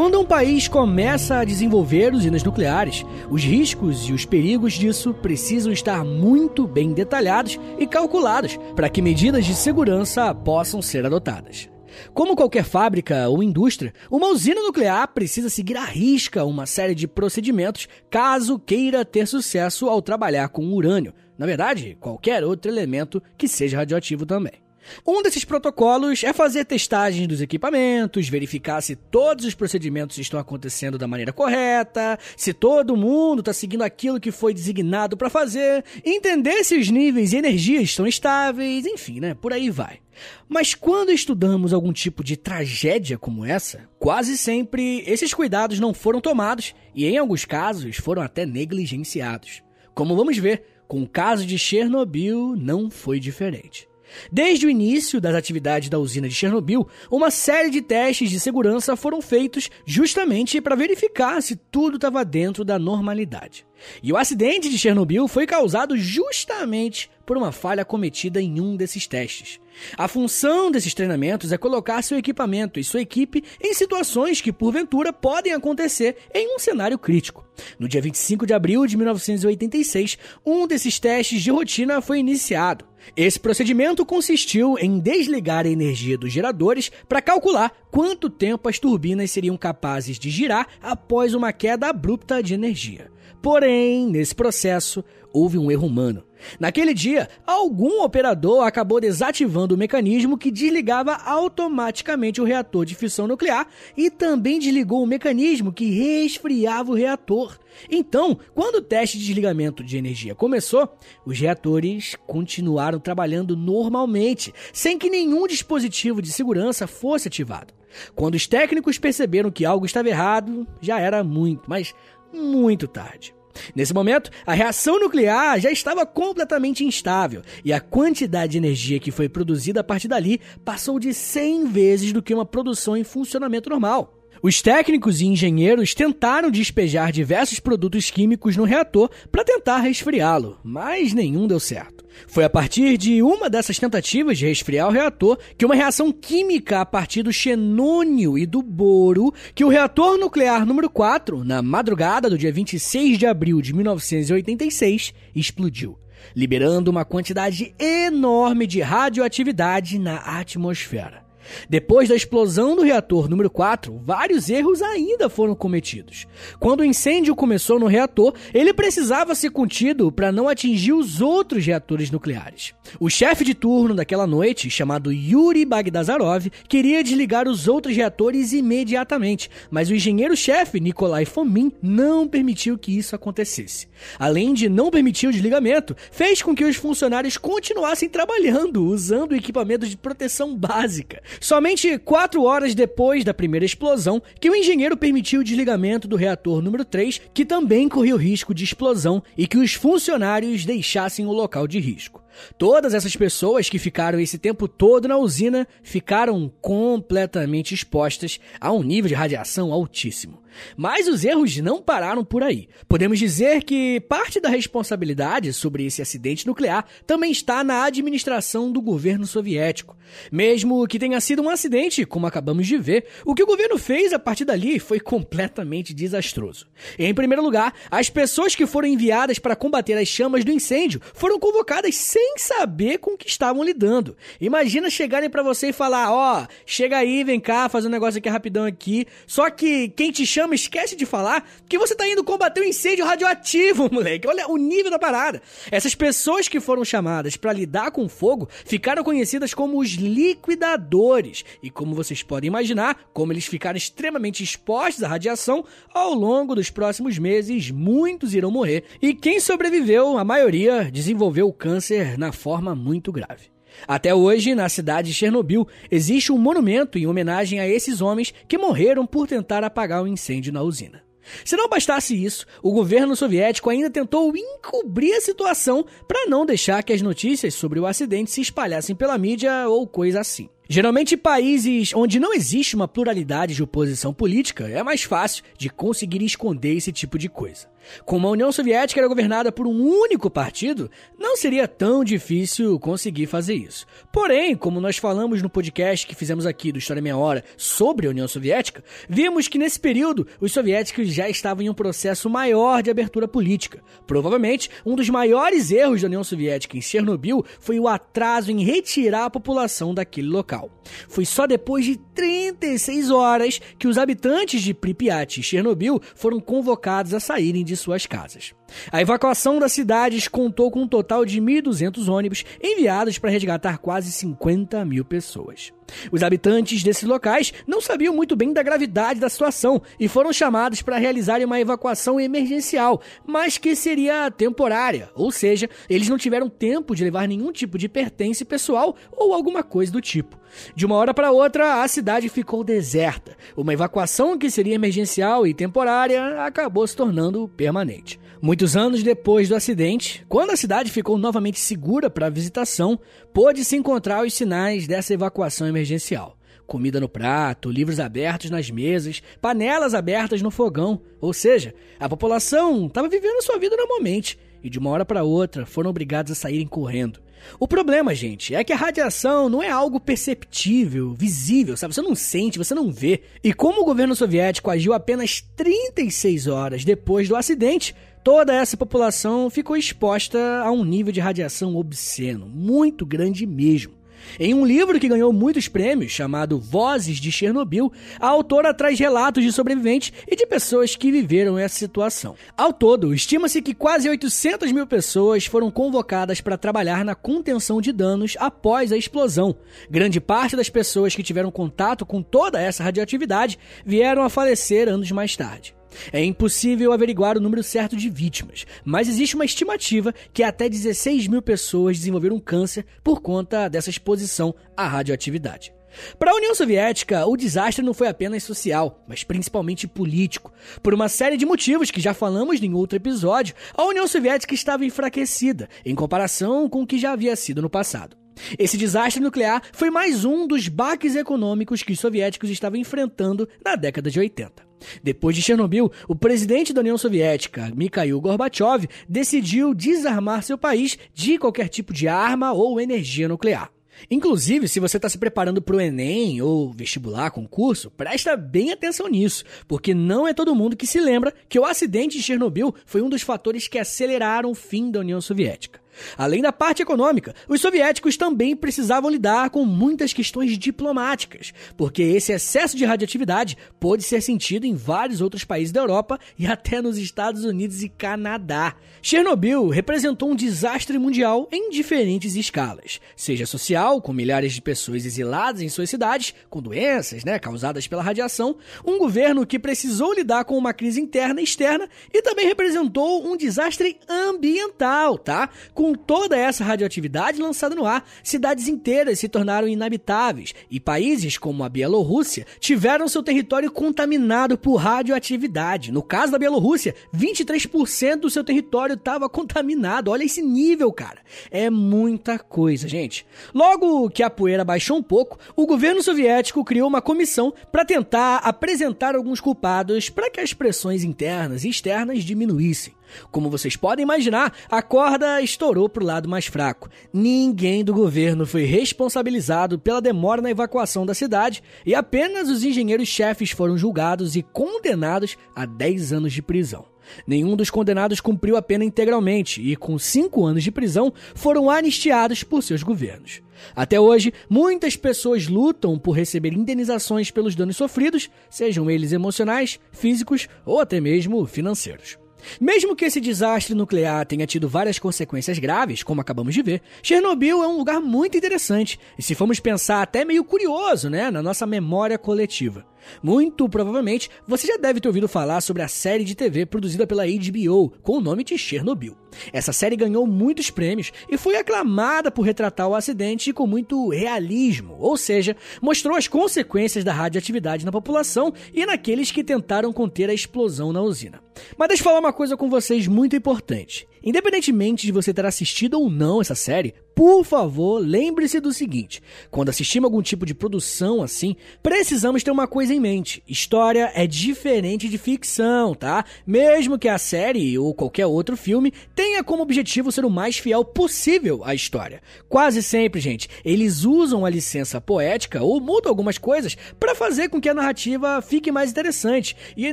Quando 0.00 0.18
um 0.18 0.24
país 0.24 0.66
começa 0.66 1.36
a 1.36 1.44
desenvolver 1.44 2.14
usinas 2.14 2.42
nucleares, 2.42 3.04
os 3.28 3.44
riscos 3.44 4.08
e 4.08 4.14
os 4.14 4.24
perigos 4.24 4.72
disso 4.72 5.12
precisam 5.12 5.70
estar 5.70 6.02
muito 6.06 6.66
bem 6.66 6.94
detalhados 6.94 7.60
e 7.78 7.86
calculados 7.86 8.58
para 8.74 8.88
que 8.88 9.02
medidas 9.02 9.44
de 9.44 9.54
segurança 9.54 10.34
possam 10.34 10.80
ser 10.80 11.04
adotadas. 11.04 11.68
Como 12.14 12.34
qualquer 12.34 12.64
fábrica 12.64 13.28
ou 13.28 13.42
indústria, 13.42 13.92
uma 14.10 14.28
usina 14.28 14.62
nuclear 14.62 15.06
precisa 15.08 15.50
seguir 15.50 15.76
à 15.76 15.84
risca 15.84 16.46
uma 16.46 16.64
série 16.64 16.94
de 16.94 17.06
procedimentos 17.06 17.86
caso 18.08 18.58
queira 18.58 19.04
ter 19.04 19.26
sucesso 19.26 19.86
ao 19.86 20.00
trabalhar 20.00 20.48
com 20.48 20.72
urânio. 20.72 21.12
Na 21.36 21.44
verdade, 21.44 21.98
qualquer 22.00 22.42
outro 22.42 22.70
elemento 22.70 23.22
que 23.36 23.46
seja 23.46 23.76
radioativo 23.76 24.24
também. 24.24 24.62
Um 25.06 25.22
desses 25.22 25.44
protocolos 25.44 26.24
é 26.24 26.32
fazer 26.32 26.64
testagens 26.64 27.26
dos 27.26 27.40
equipamentos, 27.40 28.28
verificar 28.28 28.80
se 28.80 28.96
todos 28.96 29.44
os 29.44 29.54
procedimentos 29.54 30.18
estão 30.18 30.40
acontecendo 30.40 30.98
da 30.98 31.06
maneira 31.06 31.32
correta, 31.32 32.18
se 32.36 32.52
todo 32.52 32.96
mundo 32.96 33.40
está 33.40 33.52
seguindo 33.52 33.82
aquilo 33.82 34.20
que 34.20 34.30
foi 34.30 34.54
designado 34.54 35.16
para 35.16 35.30
fazer, 35.30 35.84
entender 36.04 36.64
se 36.64 36.76
os 36.76 36.88
níveis 36.88 37.30
de 37.30 37.36
energia 37.36 37.80
estão 37.80 38.06
estáveis, 38.06 38.86
enfim, 38.86 39.20
né? 39.20 39.34
Por 39.34 39.52
aí 39.52 39.70
vai. 39.70 40.00
Mas 40.48 40.74
quando 40.74 41.10
estudamos 41.10 41.72
algum 41.72 41.92
tipo 41.92 42.22
de 42.22 42.36
tragédia 42.36 43.16
como 43.16 43.44
essa, 43.44 43.88
quase 43.98 44.36
sempre 44.36 45.02
esses 45.06 45.32
cuidados 45.32 45.80
não 45.80 45.94
foram 45.94 46.20
tomados 46.20 46.74
e, 46.94 47.06
em 47.06 47.16
alguns 47.16 47.44
casos, 47.44 47.96
foram 47.96 48.22
até 48.22 48.44
negligenciados. 48.44 49.62
Como 49.94 50.16
vamos 50.16 50.36
ver, 50.36 50.64
com 50.86 51.02
o 51.02 51.08
caso 51.08 51.46
de 51.46 51.58
Chernobyl 51.58 52.54
não 52.56 52.90
foi 52.90 53.20
diferente. 53.20 53.89
Desde 54.30 54.66
o 54.66 54.70
início 54.70 55.20
das 55.20 55.34
atividades 55.34 55.88
da 55.88 55.98
usina 55.98 56.28
de 56.28 56.34
Chernobyl, 56.34 56.86
uma 57.10 57.30
série 57.30 57.70
de 57.70 57.80
testes 57.80 58.30
de 58.30 58.40
segurança 58.40 58.96
foram 58.96 59.20
feitos 59.20 59.70
justamente 59.84 60.60
para 60.60 60.76
verificar 60.76 61.42
se 61.42 61.56
tudo 61.56 61.96
estava 61.96 62.24
dentro 62.24 62.64
da 62.64 62.78
normalidade. 62.78 63.66
E 64.02 64.12
o 64.12 64.16
acidente 64.16 64.68
de 64.68 64.78
Chernobyl 64.78 65.26
foi 65.26 65.46
causado 65.46 65.96
justamente 65.96 67.10
por 67.24 67.36
uma 67.36 67.52
falha 67.52 67.84
cometida 67.84 68.40
em 68.42 68.60
um 68.60 68.76
desses 68.76 69.06
testes. 69.06 69.60
A 69.96 70.08
função 70.08 70.70
desses 70.70 70.94
treinamentos 70.94 71.52
é 71.52 71.58
colocar 71.58 72.02
seu 72.02 72.18
equipamento 72.18 72.78
e 72.78 72.84
sua 72.84 73.00
equipe 73.00 73.44
em 73.62 73.74
situações 73.74 74.40
que, 74.40 74.52
porventura, 74.52 75.12
podem 75.12 75.52
acontecer 75.52 76.16
em 76.34 76.54
um 76.54 76.58
cenário 76.58 76.98
crítico. 76.98 77.46
No 77.78 77.88
dia 77.88 78.00
25 78.00 78.46
de 78.46 78.54
abril 78.54 78.86
de 78.86 78.96
1986, 78.96 80.18
um 80.44 80.66
desses 80.66 80.98
testes 80.98 81.42
de 81.42 81.50
rotina 81.50 82.00
foi 82.00 82.18
iniciado. 82.18 82.84
Esse 83.16 83.40
procedimento 83.40 84.04
consistiu 84.04 84.76
em 84.78 84.98
desligar 84.98 85.66
a 85.66 85.70
energia 85.70 86.18
dos 86.18 86.32
geradores 86.32 86.90
para 87.08 87.22
calcular 87.22 87.72
quanto 87.90 88.28
tempo 88.28 88.68
as 88.68 88.78
turbinas 88.78 89.30
seriam 89.30 89.56
capazes 89.56 90.18
de 90.18 90.30
girar 90.30 90.66
após 90.82 91.34
uma 91.34 91.52
queda 91.52 91.88
abrupta 91.88 92.42
de 92.42 92.54
energia. 92.54 93.10
Porém, 93.42 94.06
nesse 94.06 94.34
processo, 94.34 95.02
houve 95.32 95.56
um 95.56 95.70
erro 95.70 95.86
humano. 95.86 96.22
Naquele 96.58 96.94
dia, 96.94 97.28
algum 97.46 98.02
operador 98.02 98.64
acabou 98.64 99.00
desativando 99.00 99.74
o 99.74 99.78
mecanismo 99.78 100.38
que 100.38 100.50
desligava 100.50 101.14
automaticamente 101.14 102.40
o 102.40 102.44
reator 102.44 102.84
de 102.84 102.94
fissão 102.94 103.26
nuclear 103.26 103.66
e 103.96 104.10
também 104.10 104.58
desligou 104.58 105.02
o 105.02 105.06
mecanismo 105.06 105.72
que 105.72 105.90
resfriava 105.90 106.92
o 106.92 106.94
reator. 106.94 107.58
Então, 107.90 108.38
quando 108.54 108.76
o 108.76 108.82
teste 108.82 109.18
de 109.18 109.26
desligamento 109.26 109.82
de 109.82 109.96
energia 109.96 110.34
começou, 110.34 110.88
os 111.24 111.38
reatores 111.38 112.16
continuaram 112.26 112.98
trabalhando 112.98 113.56
normalmente, 113.56 114.52
sem 114.72 114.98
que 114.98 115.10
nenhum 115.10 115.46
dispositivo 115.46 116.20
de 116.20 116.32
segurança 116.32 116.86
fosse 116.86 117.28
ativado. 117.28 117.72
Quando 118.14 118.34
os 118.34 118.46
técnicos 118.46 118.98
perceberam 118.98 119.50
que 119.50 119.64
algo 119.64 119.86
estava 119.86 120.08
errado, 120.08 120.66
já 120.80 121.00
era 121.00 121.24
muito, 121.24 121.68
mas 121.68 121.94
muito 122.32 122.86
tarde. 122.86 123.34
Nesse 123.74 123.94
momento, 123.94 124.30
a 124.46 124.54
reação 124.54 124.98
nuclear 124.98 125.60
já 125.60 125.70
estava 125.70 126.06
completamente 126.06 126.84
instável 126.84 127.42
e 127.64 127.72
a 127.72 127.80
quantidade 127.80 128.52
de 128.52 128.58
energia 128.58 129.00
que 129.00 129.10
foi 129.10 129.28
produzida 129.28 129.80
a 129.80 129.84
partir 129.84 130.08
dali 130.08 130.40
passou 130.64 130.98
de 130.98 131.12
100 131.12 131.66
vezes 131.66 132.12
do 132.12 132.22
que 132.22 132.34
uma 132.34 132.46
produção 132.46 132.96
em 132.96 133.04
funcionamento 133.04 133.70
normal. 133.70 134.16
Os 134.42 134.62
técnicos 134.62 135.20
e 135.20 135.26
engenheiros 135.26 135.94
tentaram 135.94 136.50
despejar 136.50 137.12
diversos 137.12 137.60
produtos 137.60 138.10
químicos 138.10 138.56
no 138.56 138.64
reator 138.64 139.10
para 139.30 139.44
tentar 139.44 139.78
resfriá-lo, 139.78 140.58
mas 140.64 141.12
nenhum 141.12 141.46
deu 141.46 141.60
certo. 141.60 141.99
Foi 142.26 142.44
a 142.44 142.50
partir 142.50 142.96
de 142.96 143.22
uma 143.22 143.48
dessas 143.48 143.78
tentativas 143.78 144.38
de 144.38 144.46
resfriar 144.46 144.88
o 144.88 144.92
reator 144.92 145.38
que 145.56 145.64
uma 145.64 145.74
reação 145.74 146.12
química 146.12 146.80
a 146.80 146.86
partir 146.86 147.22
do 147.22 147.32
xenônio 147.32 148.38
e 148.38 148.46
do 148.46 148.62
boro 148.62 149.32
que 149.54 149.64
o 149.64 149.68
reator 149.68 150.18
nuclear 150.18 150.66
número 150.66 150.88
4, 150.88 151.44
na 151.44 151.62
madrugada 151.62 152.28
do 152.28 152.38
dia 152.38 152.52
26 152.52 153.18
de 153.18 153.26
abril 153.26 153.60
de 153.60 153.72
1986, 153.72 155.12
explodiu, 155.34 155.98
liberando 156.34 156.90
uma 156.90 157.04
quantidade 157.04 157.74
enorme 157.78 158.66
de 158.66 158.80
radioatividade 158.80 159.98
na 159.98 160.16
atmosfera. 160.16 161.29
Depois 161.68 162.08
da 162.08 162.14
explosão 162.14 162.76
do 162.76 162.82
reator 162.82 163.28
número 163.28 163.50
4, 163.50 164.00
vários 164.04 164.48
erros 164.48 164.82
ainda 164.82 165.28
foram 165.28 165.54
cometidos. 165.54 166.26
Quando 166.58 166.80
o 166.80 166.84
incêndio 166.84 167.34
começou 167.34 167.78
no 167.78 167.86
reator, 167.86 168.34
ele 168.52 168.72
precisava 168.72 169.34
ser 169.34 169.50
contido 169.50 170.10
para 170.12 170.32
não 170.32 170.48
atingir 170.48 170.92
os 170.92 171.20
outros 171.20 171.64
reatores 171.64 172.10
nucleares. 172.10 172.74
O 172.98 173.08
chefe 173.08 173.44
de 173.44 173.54
turno 173.54 173.94
daquela 173.94 174.26
noite, 174.26 174.70
chamado 174.70 175.12
Yuri 175.12 175.64
Bagdazarov, 175.64 176.50
queria 176.68 177.02
desligar 177.02 177.48
os 177.48 177.68
outros 177.68 177.96
reatores 177.96 178.52
imediatamente, 178.52 179.50
mas 179.70 179.90
o 179.90 179.94
engenheiro-chefe 179.94 180.80
Nikolai 180.80 181.24
Fomin 181.24 181.72
não 181.82 182.26
permitiu 182.26 182.78
que 182.78 182.96
isso 182.96 183.14
acontecesse. 183.14 183.88
Além 184.18 184.54
de 184.54 184.68
não 184.68 184.90
permitir 184.90 185.28
o 185.28 185.32
desligamento, 185.32 185.96
fez 186.10 186.42
com 186.42 186.54
que 186.54 186.64
os 186.64 186.76
funcionários 186.76 187.36
continuassem 187.36 188.08
trabalhando 188.08 188.84
usando 188.84 189.34
equipamentos 189.34 189.88
de 189.88 189.96
proteção 189.96 190.56
básica. 190.56 191.22
Somente 191.42 191.96
quatro 191.96 192.42
horas 192.42 192.74
depois 192.74 193.24
da 193.24 193.32
primeira 193.32 193.64
explosão, 193.64 194.22
que 194.38 194.50
o 194.50 194.54
engenheiro 194.54 194.94
permitiu 194.94 195.40
o 195.40 195.44
desligamento 195.44 196.06
do 196.06 196.14
reator 196.14 196.60
número 196.60 196.84
3, 196.84 197.18
que 197.32 197.46
também 197.46 197.88
corria 197.88 198.14
o 198.14 198.18
risco 198.18 198.52
de 198.52 198.62
explosão 198.62 199.22
e 199.38 199.46
que 199.46 199.56
os 199.56 199.72
funcionários 199.72 200.66
deixassem 200.66 201.24
o 201.24 201.32
local 201.32 201.66
de 201.66 201.80
risco. 201.80 202.22
Todas 202.58 202.92
essas 202.92 203.16
pessoas 203.16 203.70
que 203.70 203.78
ficaram 203.78 204.20
esse 204.20 204.38
tempo 204.38 204.68
todo 204.68 205.08
na 205.08 205.16
usina 205.16 205.66
ficaram 205.82 206.52
completamente 206.60 207.74
expostas 207.74 208.38
a 208.60 208.70
um 208.70 208.82
nível 208.82 209.08
de 209.08 209.14
radiação 209.14 209.72
altíssimo. 209.72 210.42
Mas 210.76 211.08
os 211.08 211.24
erros 211.24 211.56
não 211.58 211.82
pararam 211.82 212.24
por 212.24 212.42
aí. 212.42 212.68
Podemos 212.88 213.18
dizer 213.18 213.62
que 213.64 214.00
parte 214.00 214.40
da 214.40 214.48
responsabilidade 214.48 215.52
sobre 215.52 215.84
esse 215.86 216.02
acidente 216.02 216.46
nuclear 216.46 216.84
também 217.06 217.30
está 217.30 217.62
na 217.64 217.84
administração 217.84 218.70
do 218.70 218.80
governo 218.80 219.26
soviético. 219.26 219.96
Mesmo 220.30 220.86
que 220.86 220.98
tenha 220.98 221.20
sido 221.20 221.42
um 221.42 221.48
acidente, 221.48 222.04
como 222.04 222.26
acabamos 222.26 222.66
de 222.66 222.76
ver, 222.78 223.06
o 223.24 223.34
que 223.34 223.42
o 223.42 223.46
governo 223.46 223.78
fez 223.78 224.12
a 224.12 224.18
partir 224.18 224.44
dali 224.44 224.78
foi 224.78 225.00
completamente 225.00 225.94
desastroso. 225.94 226.66
Em 226.98 227.14
primeiro 227.14 227.42
lugar, 227.42 227.74
as 227.90 228.10
pessoas 228.10 228.54
que 228.54 228.66
foram 228.66 228.88
enviadas 228.88 229.38
para 229.38 229.56
combater 229.56 229.94
as 229.94 230.08
chamas 230.08 230.44
do 230.44 230.52
incêndio 230.52 231.00
foram 231.14 231.38
convocadas 231.38 231.94
sem 231.94 232.34
saber 232.38 232.98
com 232.98 233.16
que 233.16 233.28
estavam 233.28 233.62
lidando. 233.62 234.16
Imagina 234.40 234.90
chegarem 234.90 235.30
para 235.30 235.42
você 235.42 235.68
e 235.68 235.72
falar: 235.72 236.12
"Ó, 236.12 236.42
oh, 236.42 236.46
chega 236.66 236.98
aí, 236.98 237.24
vem 237.24 237.40
cá, 237.40 237.68
faz 237.68 237.84
um 237.84 237.90
negócio 237.90 238.18
aqui 238.18 238.28
rapidão 238.28 238.64
aqui". 238.64 239.06
Só 239.26 239.50
que 239.50 239.88
quem 239.90 240.10
te 240.10 240.26
chama 240.26 240.39
esquece 240.54 240.96
de 240.96 241.06
falar 241.06 241.48
que 241.68 241.78
você 241.78 241.94
tá 241.94 242.06
indo 242.06 242.24
combater 242.24 242.60
um 242.60 242.64
incêndio 242.64 243.04
radioativo, 243.04 243.88
moleque. 243.92 244.26
Olha 244.26 244.48
o 244.48 244.56
nível 244.56 244.90
da 244.90 244.98
parada. 244.98 245.40
Essas 245.70 245.94
pessoas 245.94 246.48
que 246.48 246.60
foram 246.60 246.84
chamadas 246.84 247.36
para 247.36 247.52
lidar 247.52 247.90
com 247.90 248.08
fogo 248.08 248.48
ficaram 248.64 249.04
conhecidas 249.04 249.54
como 249.54 249.78
os 249.78 249.90
liquidadores. 249.90 251.44
E 251.62 251.70
como 251.70 251.94
vocês 251.94 252.22
podem 252.22 252.48
imaginar, 252.48 252.96
como 253.12 253.32
eles 253.32 253.46
ficaram 253.46 253.76
extremamente 253.76 254.42
expostos 254.42 255.02
à 255.02 255.08
radiação, 255.08 255.64
ao 255.92 256.14
longo 256.14 256.54
dos 256.54 256.70
próximos 256.70 257.18
meses, 257.18 257.70
muitos 257.70 258.34
irão 258.34 258.50
morrer. 258.50 258.84
E 259.00 259.14
quem 259.14 259.40
sobreviveu, 259.40 260.18
a 260.18 260.24
maioria, 260.24 260.90
desenvolveu 260.90 261.48
o 261.48 261.52
câncer 261.52 262.18
na 262.18 262.32
forma 262.32 262.74
muito 262.74 263.12
grave. 263.12 263.59
Até 263.86 264.14
hoje, 264.14 264.54
na 264.54 264.68
cidade 264.68 265.08
de 265.08 265.14
Chernobyl, 265.14 265.66
existe 265.90 266.32
um 266.32 266.38
monumento 266.38 266.98
em 266.98 267.06
homenagem 267.06 267.60
a 267.60 267.68
esses 267.68 268.00
homens 268.00 268.32
que 268.48 268.58
morreram 268.58 269.06
por 269.06 269.26
tentar 269.26 269.64
apagar 269.64 270.02
o 270.02 270.04
um 270.04 270.08
incêndio 270.08 270.52
na 270.52 270.62
usina. 270.62 271.02
Se 271.44 271.56
não 271.56 271.68
bastasse 271.68 272.22
isso, 272.22 272.46
o 272.62 272.72
governo 272.72 273.14
soviético 273.14 273.70
ainda 273.70 273.90
tentou 273.90 274.32
encobrir 274.36 275.14
a 275.14 275.20
situação 275.20 275.84
para 276.08 276.26
não 276.26 276.46
deixar 276.46 276.82
que 276.82 276.92
as 276.92 277.02
notícias 277.02 277.54
sobre 277.54 277.78
o 277.78 277.86
acidente 277.86 278.30
se 278.30 278.40
espalhassem 278.40 278.96
pela 278.96 279.18
mídia 279.18 279.68
ou 279.68 279.86
coisa 279.86 280.20
assim. 280.20 280.48
Geralmente, 280.72 281.16
países 281.16 281.92
onde 281.96 282.20
não 282.20 282.32
existe 282.32 282.76
uma 282.76 282.86
pluralidade 282.86 283.56
de 283.56 283.62
oposição 283.62 284.14
política, 284.14 284.68
é 284.68 284.84
mais 284.84 285.02
fácil 285.02 285.42
de 285.58 285.68
conseguir 285.68 286.22
esconder 286.22 286.76
esse 286.76 286.92
tipo 286.92 287.18
de 287.18 287.28
coisa. 287.28 287.66
Como 288.04 288.26
a 288.26 288.30
União 288.30 288.52
Soviética 288.52 289.00
era 289.00 289.08
governada 289.08 289.50
por 289.50 289.66
um 289.66 289.82
único 289.82 290.30
partido, 290.30 290.90
não 291.18 291.36
seria 291.36 291.66
tão 291.66 292.04
difícil 292.04 292.78
conseguir 292.78 293.26
fazer 293.26 293.54
isso. 293.54 293.86
Porém, 294.12 294.54
como 294.54 294.80
nós 294.80 294.98
falamos 294.98 295.42
no 295.42 295.50
podcast 295.50 296.06
que 296.06 296.14
fizemos 296.14 296.46
aqui 296.46 296.70
do 296.70 296.78
História 296.78 297.02
Meia 297.02 297.16
Hora 297.16 297.44
sobre 297.56 298.06
a 298.06 298.10
União 298.10 298.28
Soviética, 298.28 298.84
vimos 299.08 299.48
que 299.48 299.58
nesse 299.58 299.80
período 299.80 300.26
os 300.40 300.52
soviéticos 300.52 301.12
já 301.12 301.28
estavam 301.28 301.64
em 301.64 301.70
um 301.70 301.74
processo 301.74 302.28
maior 302.30 302.82
de 302.82 302.90
abertura 302.90 303.26
política. 303.26 303.82
Provavelmente, 304.06 304.70
um 304.84 304.94
dos 304.94 305.08
maiores 305.08 305.70
erros 305.70 306.02
da 306.02 306.06
União 306.06 306.22
Soviética 306.22 306.76
em 306.76 306.82
Chernobyl 306.82 307.44
foi 307.58 307.80
o 307.80 307.88
atraso 307.88 308.52
em 308.52 308.62
retirar 308.62 309.24
a 309.24 309.30
população 309.30 309.94
daquele 309.94 310.28
local. 310.28 310.59
Foi 311.08 311.24
só 311.24 311.46
depois 311.46 311.84
de 311.84 311.96
36 311.96 313.10
horas 313.10 313.60
que 313.78 313.86
os 313.86 313.96
habitantes 313.96 314.60
de 314.62 314.74
Pripyat 314.74 315.40
e 315.40 315.42
Chernobyl 315.42 316.00
foram 316.14 316.40
convocados 316.40 317.14
a 317.14 317.20
saírem 317.20 317.64
de 317.64 317.76
suas 317.76 318.06
casas. 318.06 318.52
A 318.90 319.00
evacuação 319.00 319.58
das 319.58 319.72
cidades 319.72 320.28
contou 320.28 320.70
com 320.70 320.82
um 320.82 320.88
total 320.88 321.24
de 321.24 321.40
1.200 321.40 322.08
ônibus 322.08 322.44
enviados 322.62 323.18
para 323.18 323.30
resgatar 323.30 323.78
quase 323.78 324.10
50 324.12 324.84
mil 324.84 325.04
pessoas. 325.04 325.72
Os 326.10 326.22
habitantes 326.22 326.82
desses 326.82 327.04
locais 327.04 327.52
não 327.66 327.80
sabiam 327.80 328.14
muito 328.14 328.36
bem 328.36 328.52
da 328.52 328.62
gravidade 328.62 329.20
da 329.20 329.28
situação 329.28 329.82
e 329.98 330.08
foram 330.08 330.32
chamados 330.32 330.82
para 330.82 330.98
realizarem 330.98 331.46
uma 331.46 331.60
evacuação 331.60 332.20
emergencial, 332.20 333.00
mas 333.26 333.58
que 333.58 333.74
seria 333.74 334.30
temporária, 334.30 335.10
ou 335.14 335.30
seja, 335.30 335.68
eles 335.88 336.08
não 336.08 336.18
tiveram 336.18 336.48
tempo 336.48 336.94
de 336.94 337.04
levar 337.04 337.26
nenhum 337.26 337.52
tipo 337.52 337.78
de 337.78 337.88
pertence 337.88 338.44
pessoal 338.44 338.96
ou 339.12 339.34
alguma 339.34 339.62
coisa 339.62 339.92
do 339.92 340.00
tipo. 340.00 340.38
De 340.74 340.84
uma 340.84 340.96
hora 340.96 341.14
para 341.14 341.30
outra, 341.30 341.82
a 341.82 341.88
cidade 341.88 342.28
ficou 342.28 342.64
deserta. 342.64 343.36
Uma 343.56 343.72
evacuação 343.72 344.36
que 344.36 344.50
seria 344.50 344.74
emergencial 344.74 345.46
e 345.46 345.54
temporária 345.54 346.44
acabou 346.44 346.86
se 346.86 346.96
tornando 346.96 347.48
permanente. 347.56 348.18
Muitos 348.60 348.76
anos 348.76 349.02
depois 349.02 349.48
do 349.48 349.54
acidente, 349.54 350.22
quando 350.28 350.50
a 350.50 350.56
cidade 350.56 350.90
ficou 350.90 351.16
novamente 351.16 351.58
segura 351.58 352.10
para 352.10 352.26
a 352.26 352.30
visitação, 352.30 353.00
pôde-se 353.32 353.74
encontrar 353.74 354.22
os 354.22 354.34
sinais 354.34 354.86
dessa 354.86 355.14
evacuação 355.14 355.66
emergencial. 355.66 356.36
Comida 356.66 357.00
no 357.00 357.08
prato, 357.08 357.70
livros 357.70 357.98
abertos 357.98 358.50
nas 358.50 358.70
mesas, 358.70 359.22
panelas 359.40 359.94
abertas 359.94 360.42
no 360.42 360.50
fogão. 360.50 361.00
Ou 361.22 361.32
seja, 361.32 361.74
a 361.98 362.06
população 362.06 362.86
estava 362.86 363.08
vivendo 363.08 363.42
sua 363.42 363.58
vida 363.58 363.78
normalmente 363.78 364.38
e 364.62 364.68
de 364.68 364.78
uma 364.78 364.90
hora 364.90 365.06
para 365.06 365.24
outra 365.24 365.64
foram 365.64 365.88
obrigados 365.88 366.30
a 366.30 366.34
saírem 366.34 366.66
correndo. 366.66 367.18
O 367.58 367.66
problema, 367.66 368.14
gente, 368.14 368.54
é 368.54 368.62
que 368.62 368.72
a 368.74 368.76
radiação 368.76 369.48
não 369.48 369.62
é 369.62 369.70
algo 369.70 369.98
perceptível, 369.98 371.14
visível, 371.14 371.76
sabe? 371.76 371.94
Você 371.94 372.02
não 372.02 372.14
sente, 372.14 372.58
você 372.58 372.74
não 372.74 372.92
vê. 372.92 373.22
E 373.42 373.54
como 373.54 373.80
o 373.80 373.84
governo 373.84 374.14
soviético 374.14 374.70
agiu 374.70 374.92
apenas 374.92 375.40
36 375.56 376.46
horas 376.46 376.84
depois 376.84 377.28
do 377.28 377.36
acidente, 377.36 377.94
toda 378.22 378.54
essa 378.54 378.76
população 378.76 379.50
ficou 379.50 379.76
exposta 379.76 380.38
a 380.62 380.70
um 380.70 380.84
nível 380.84 381.12
de 381.12 381.20
radiação 381.20 381.76
obsceno, 381.76 382.46
muito 382.46 383.04
grande 383.06 383.46
mesmo. 383.46 384.00
Em 384.38 384.54
um 384.54 384.64
livro 384.64 384.98
que 384.98 385.08
ganhou 385.08 385.32
muitos 385.32 385.68
prêmios, 385.68 386.12
chamado 386.12 386.58
Vozes 386.58 387.18
de 387.18 387.32
Chernobyl, 387.32 387.92
a 388.18 388.28
autora 388.28 388.72
traz 388.74 388.98
relatos 388.98 389.42
de 389.42 389.52
sobreviventes 389.52 390.12
e 390.28 390.36
de 390.36 390.46
pessoas 390.46 390.94
que 390.94 391.10
viveram 391.10 391.58
essa 391.58 391.78
situação. 391.78 392.36
Ao 392.56 392.72
todo, 392.72 393.14
estima-se 393.14 393.62
que 393.62 393.74
quase 393.74 394.08
800 394.08 394.70
mil 394.72 394.86
pessoas 394.86 395.46
foram 395.46 395.70
convocadas 395.70 396.40
para 396.40 396.58
trabalhar 396.58 397.04
na 397.04 397.14
contenção 397.14 397.80
de 397.80 397.92
danos 397.92 398.36
após 398.38 398.92
a 398.92 398.96
explosão. 398.96 399.56
Grande 399.90 400.20
parte 400.20 400.56
das 400.56 400.68
pessoas 400.68 401.14
que 401.14 401.22
tiveram 401.22 401.50
contato 401.50 402.06
com 402.06 402.22
toda 402.22 402.60
essa 402.60 402.84
radioatividade 402.84 403.58
vieram 403.84 404.22
a 404.22 404.30
falecer 404.30 404.88
anos 404.88 405.10
mais 405.10 405.36
tarde. 405.36 405.79
É 406.12 406.24
impossível 406.24 406.92
averiguar 406.92 407.36
o 407.36 407.40
número 407.40 407.62
certo 407.62 407.96
de 407.96 408.08
vítimas, 408.08 408.66
mas 408.84 409.08
existe 409.08 409.34
uma 409.34 409.44
estimativa 409.44 410.14
que 410.32 410.42
até 410.42 410.68
16 410.68 411.26
mil 411.26 411.42
pessoas 411.42 411.98
desenvolveram 411.98 412.38
câncer 412.38 412.84
por 413.02 413.20
conta 413.20 413.68
dessa 413.68 413.90
exposição 413.90 414.54
à 414.76 414.86
radioatividade. 414.86 415.72
Para 416.18 416.30
a 416.30 416.34
União 416.34 416.54
Soviética, 416.54 417.26
o 417.26 417.36
desastre 417.36 417.84
não 417.84 417.92
foi 417.92 418.08
apenas 418.08 418.44
social, 418.44 419.04
mas 419.08 419.24
principalmente 419.24 419.88
político. 419.88 420.52
Por 420.82 420.94
uma 420.94 421.08
série 421.08 421.36
de 421.36 421.46
motivos 421.46 421.90
que 421.90 422.00
já 422.00 422.14
falamos 422.14 422.62
em 422.62 422.74
outro 422.74 422.96
episódio, 422.96 423.54
a 423.74 423.84
União 423.84 424.06
Soviética 424.06 424.54
estava 424.54 424.84
enfraquecida 424.84 425.68
em 425.84 425.94
comparação 425.94 426.68
com 426.68 426.82
o 426.82 426.86
que 426.86 426.98
já 426.98 427.12
havia 427.12 427.34
sido 427.34 427.60
no 427.60 427.70
passado. 427.70 428.19
Esse 428.58 428.76
desastre 428.76 429.22
nuclear 429.22 429.62
foi 429.72 429.90
mais 429.90 430.24
um 430.24 430.46
dos 430.46 430.68
baques 430.68 431.14
econômicos 431.14 431.82
que 431.82 431.92
os 431.92 432.00
soviéticos 432.00 432.50
estavam 432.50 432.78
enfrentando 432.78 433.48
na 433.64 433.76
década 433.76 434.10
de 434.10 434.18
80. 434.18 434.70
Depois 435.02 435.36
de 435.36 435.42
Chernobyl, 435.42 435.92
o 436.08 436.16
presidente 436.16 436.72
da 436.72 436.80
União 436.80 436.96
Soviética, 436.96 437.70
Mikhail 437.74 438.20
Gorbachev, 438.20 438.88
decidiu 439.08 439.74
desarmar 439.74 440.42
seu 440.42 440.56
país 440.56 440.98
de 441.12 441.38
qualquer 441.38 441.68
tipo 441.68 441.92
de 441.92 442.08
arma 442.08 442.52
ou 442.52 442.80
energia 442.80 443.28
nuclear. 443.28 443.70
Inclusive, 444.10 444.68
se 444.68 444.80
você 444.80 444.96
está 444.96 445.08
se 445.08 445.18
preparando 445.18 445.60
para 445.60 445.76
o 445.76 445.80
Enem 445.80 446.40
ou 446.40 446.72
vestibular, 446.72 447.30
concurso, 447.30 447.90
presta 447.90 448.36
bem 448.36 448.70
atenção 448.70 449.08
nisso, 449.08 449.44
porque 449.68 449.92
não 449.92 450.26
é 450.26 450.32
todo 450.32 450.54
mundo 450.54 450.76
que 450.76 450.86
se 450.86 451.00
lembra 451.00 451.34
que 451.48 451.58
o 451.58 451.64
acidente 451.64 452.16
de 452.16 452.22
Chernobyl 452.22 452.74
foi 452.86 453.02
um 453.02 453.08
dos 453.08 453.22
fatores 453.22 453.68
que 453.68 453.78
aceleraram 453.78 454.50
o 454.50 454.54
fim 454.54 454.90
da 454.90 455.00
União 455.00 455.20
Soviética. 455.20 455.80
Além 456.16 456.42
da 456.42 456.52
parte 456.52 456.82
econômica, 456.82 457.34
os 457.48 457.60
soviéticos 457.60 458.16
também 458.16 458.56
precisavam 458.56 459.10
lidar 459.10 459.50
com 459.50 459.64
muitas 459.64 460.12
questões 460.12 460.56
diplomáticas, 460.58 461.52
porque 461.76 462.02
esse 462.02 462.32
excesso 462.32 462.76
de 462.76 462.84
radioatividade 462.84 463.56
pôde 463.78 464.02
ser 464.02 464.20
sentido 464.20 464.64
em 464.64 464.74
vários 464.74 465.20
outros 465.20 465.44
países 465.44 465.72
da 465.72 465.80
Europa 465.80 466.18
e 466.38 466.46
até 466.46 466.80
nos 466.82 466.98
Estados 466.98 467.44
Unidos 467.44 467.82
e 467.82 467.88
Canadá. 467.88 468.74
Chernobyl 469.02 469.68
representou 469.68 470.30
um 470.30 470.36
desastre 470.36 470.98
mundial 470.98 471.48
em 471.50 471.70
diferentes 471.70 472.34
escalas, 472.34 473.00
seja 473.16 473.46
social, 473.46 474.00
com 474.00 474.12
milhares 474.12 474.52
de 474.52 474.60
pessoas 474.60 475.06
exiladas 475.06 475.62
em 475.62 475.68
suas 475.68 475.88
cidades, 475.88 476.34
com 476.48 476.60
doenças 476.60 477.24
né, 477.24 477.38
causadas 477.38 477.86
pela 477.86 478.02
radiação, 478.02 478.56
um 478.84 478.98
governo 478.98 479.46
que 479.46 479.58
precisou 479.58 480.12
lidar 480.12 480.44
com 480.44 480.56
uma 480.56 480.72
crise 480.72 481.00
interna 481.00 481.40
e 481.40 481.44
externa 481.44 481.88
e 482.12 482.22
também 482.22 482.46
representou 482.46 483.26
um 483.26 483.36
desastre 483.36 483.98
ambiental, 484.08 485.16
tá? 485.16 485.48
Com 485.74 485.89
toda 485.94 486.36
essa 486.36 486.64
radioatividade 486.64 487.40
lançada 487.40 487.74
no 487.74 487.86
ar, 487.86 488.04
cidades 488.22 488.68
inteiras 488.68 489.18
se 489.18 489.28
tornaram 489.28 489.68
inabitáveis 489.68 490.54
e 490.70 490.78
países 490.78 491.38
como 491.38 491.64
a 491.64 491.68
Bielorrússia 491.68 492.46
tiveram 492.58 493.08
seu 493.08 493.22
território 493.22 493.70
contaminado 493.70 494.56
por 494.56 494.76
radioatividade. 494.76 495.92
No 495.92 496.02
caso 496.02 496.32
da 496.32 496.38
Bielorrússia, 496.38 496.94
23% 497.14 498.16
do 498.16 498.30
seu 498.30 498.44
território 498.44 498.94
estava 498.94 499.28
contaminado. 499.28 500.10
Olha 500.10 500.24
esse 500.24 500.42
nível, 500.42 500.92
cara. 500.92 501.20
É 501.50 501.70
muita 501.70 502.38
coisa, 502.38 502.88
gente. 502.88 503.26
Logo 503.54 504.10
que 504.10 504.22
a 504.22 504.30
poeira 504.30 504.64
baixou 504.64 504.98
um 504.98 505.02
pouco, 505.02 505.38
o 505.56 505.66
governo 505.66 506.02
soviético 506.02 506.64
criou 506.64 506.88
uma 506.88 507.02
comissão 507.02 507.52
para 507.70 507.84
tentar 507.84 508.36
apresentar 508.38 509.14
alguns 509.14 509.40
culpados 509.40 510.08
para 510.08 510.30
que 510.30 510.40
as 510.40 510.52
pressões 510.52 511.04
internas 511.04 511.64
e 511.64 511.68
externas 511.68 512.24
diminuíssem. 512.24 512.94
Como 513.30 513.50
vocês 513.50 513.76
podem 513.76 514.02
imaginar, 514.02 514.52
a 514.70 514.82
corda 514.82 515.40
estourou 515.40 515.88
para 515.88 516.02
o 516.02 516.06
lado 516.06 516.28
mais 516.28 516.46
fraco. 516.46 516.88
Ninguém 517.12 517.84
do 517.84 517.94
governo 517.94 518.46
foi 518.46 518.64
responsabilizado 518.64 519.78
pela 519.78 520.00
demora 520.00 520.42
na 520.42 520.50
evacuação 520.50 521.04
da 521.04 521.14
cidade 521.14 521.62
e 521.84 521.94
apenas 521.94 522.48
os 522.48 522.62
engenheiros-chefes 522.64 523.50
foram 523.50 523.76
julgados 523.76 524.36
e 524.36 524.42
condenados 524.42 525.36
a 525.54 525.66
10 525.66 526.12
anos 526.12 526.32
de 526.32 526.42
prisão. 526.42 526.84
Nenhum 527.26 527.56
dos 527.56 527.70
condenados 527.70 528.20
cumpriu 528.20 528.56
a 528.56 528.62
pena 528.62 528.84
integralmente 528.84 529.60
e, 529.60 529.76
com 529.76 529.98
cinco 529.98 530.44
anos 530.44 530.62
de 530.62 530.70
prisão, 530.70 531.12
foram 531.34 531.70
anistiados 531.70 532.42
por 532.42 532.62
seus 532.62 532.82
governos. 532.82 533.42
Até 533.74 534.00
hoje, 534.00 534.32
muitas 534.48 534.96
pessoas 534.96 535.46
lutam 535.46 535.98
por 535.98 536.12
receber 536.12 536.52
indenizações 536.52 537.30
pelos 537.30 537.54
danos 537.54 537.76
sofridos, 537.76 538.30
sejam 538.48 538.90
eles 538.90 539.12
emocionais, 539.12 539.78
físicos 539.92 540.48
ou 540.64 540.80
até 540.80 541.00
mesmo 541.00 541.44
financeiros. 541.46 542.19
Mesmo 542.60 542.94
que 542.96 543.04
esse 543.04 543.20
desastre 543.20 543.74
nuclear 543.74 544.26
tenha 544.26 544.46
tido 544.46 544.68
várias 544.68 544.98
consequências 544.98 545.58
graves, 545.58 546.02
como 546.02 546.20
acabamos 546.20 546.54
de 546.54 546.62
ver, 546.62 546.82
Chernobyl 547.02 547.62
é 547.62 547.68
um 547.68 547.76
lugar 547.76 548.00
muito 548.00 548.36
interessante 548.36 548.98
e, 549.18 549.22
se 549.22 549.34
formos 549.34 549.60
pensar, 549.60 550.02
até 550.02 550.24
meio 550.24 550.44
curioso, 550.44 551.08
né, 551.08 551.30
na 551.30 551.42
nossa 551.42 551.66
memória 551.66 552.18
coletiva. 552.18 552.86
Muito 553.22 553.68
provavelmente 553.68 554.30
você 554.46 554.66
já 554.66 554.76
deve 554.76 555.00
ter 555.00 555.08
ouvido 555.08 555.28
falar 555.28 555.60
sobre 555.60 555.82
a 555.82 555.88
série 555.88 556.24
de 556.24 556.34
TV 556.34 556.66
produzida 556.66 557.06
pela 557.06 557.26
HBO 557.26 557.92
com 558.02 558.18
o 558.18 558.20
nome 558.20 558.44
de 558.44 558.56
Chernobyl. 558.56 559.16
Essa 559.52 559.72
série 559.72 559.96
ganhou 559.96 560.26
muitos 560.26 560.70
prêmios 560.70 561.12
e 561.30 561.38
foi 561.38 561.56
aclamada 561.56 562.30
por 562.30 562.42
retratar 562.42 562.88
o 562.88 562.94
acidente 562.94 563.52
com 563.52 563.66
muito 563.66 564.08
realismo, 564.08 564.96
ou 564.98 565.16
seja, 565.16 565.56
mostrou 565.80 566.16
as 566.16 566.26
consequências 566.26 567.04
da 567.04 567.12
radioatividade 567.12 567.84
na 567.84 567.92
população 567.92 568.52
e 568.74 568.84
naqueles 568.84 569.30
que 569.30 569.44
tentaram 569.44 569.92
conter 569.92 570.28
a 570.28 570.34
explosão 570.34 570.92
na 570.92 571.00
usina. 571.00 571.40
Mas 571.76 571.88
deixa 571.88 572.02
eu 572.02 572.04
falar 572.04 572.20
uma 572.20 572.32
coisa 572.32 572.56
com 572.56 572.68
vocês 572.68 573.06
muito 573.06 573.36
importante. 573.36 574.08
Independentemente 574.22 575.06
de 575.06 575.12
você 575.12 575.32
ter 575.32 575.46
assistido 575.46 575.94
ou 575.94 576.10
não 576.10 576.40
essa 576.40 576.54
série, 576.54 576.94
por 577.14 577.44
favor, 577.44 577.98
lembre-se 577.98 578.60
do 578.60 578.72
seguinte: 578.72 579.22
quando 579.50 579.68
assistimos 579.68 580.06
algum 580.06 580.22
tipo 580.22 580.46
de 580.46 580.54
produção 580.54 581.22
assim, 581.22 581.54
precisamos 581.82 582.42
ter 582.42 582.50
uma 582.50 582.66
coisa 582.66 582.94
em 582.94 583.00
mente. 583.00 583.42
História 583.46 584.10
é 584.14 584.26
diferente 584.26 585.08
de 585.08 585.18
ficção, 585.18 585.94
tá? 585.94 586.24
Mesmo 586.46 586.98
que 586.98 587.08
a 587.08 587.18
série 587.18 587.78
ou 587.78 587.94
qualquer 587.94 588.24
outro 588.24 588.56
filme 588.56 588.92
tenha 589.14 589.44
como 589.44 589.62
objetivo 589.62 590.10
ser 590.10 590.24
o 590.24 590.30
mais 590.30 590.56
fiel 590.56 590.84
possível 590.84 591.62
à 591.64 591.74
história. 591.74 592.22
Quase 592.48 592.82
sempre, 592.82 593.20
gente, 593.20 593.48
eles 593.64 594.04
usam 594.04 594.46
a 594.46 594.50
licença 594.50 595.00
poética 595.00 595.62
ou 595.62 595.80
mudam 595.80 596.10
algumas 596.10 596.38
coisas 596.38 596.76
para 596.98 597.14
fazer 597.14 597.48
com 597.48 597.60
que 597.60 597.68
a 597.68 597.74
narrativa 597.74 598.40
fique 598.40 598.72
mais 598.72 598.90
interessante. 598.90 599.54
E 599.76 599.92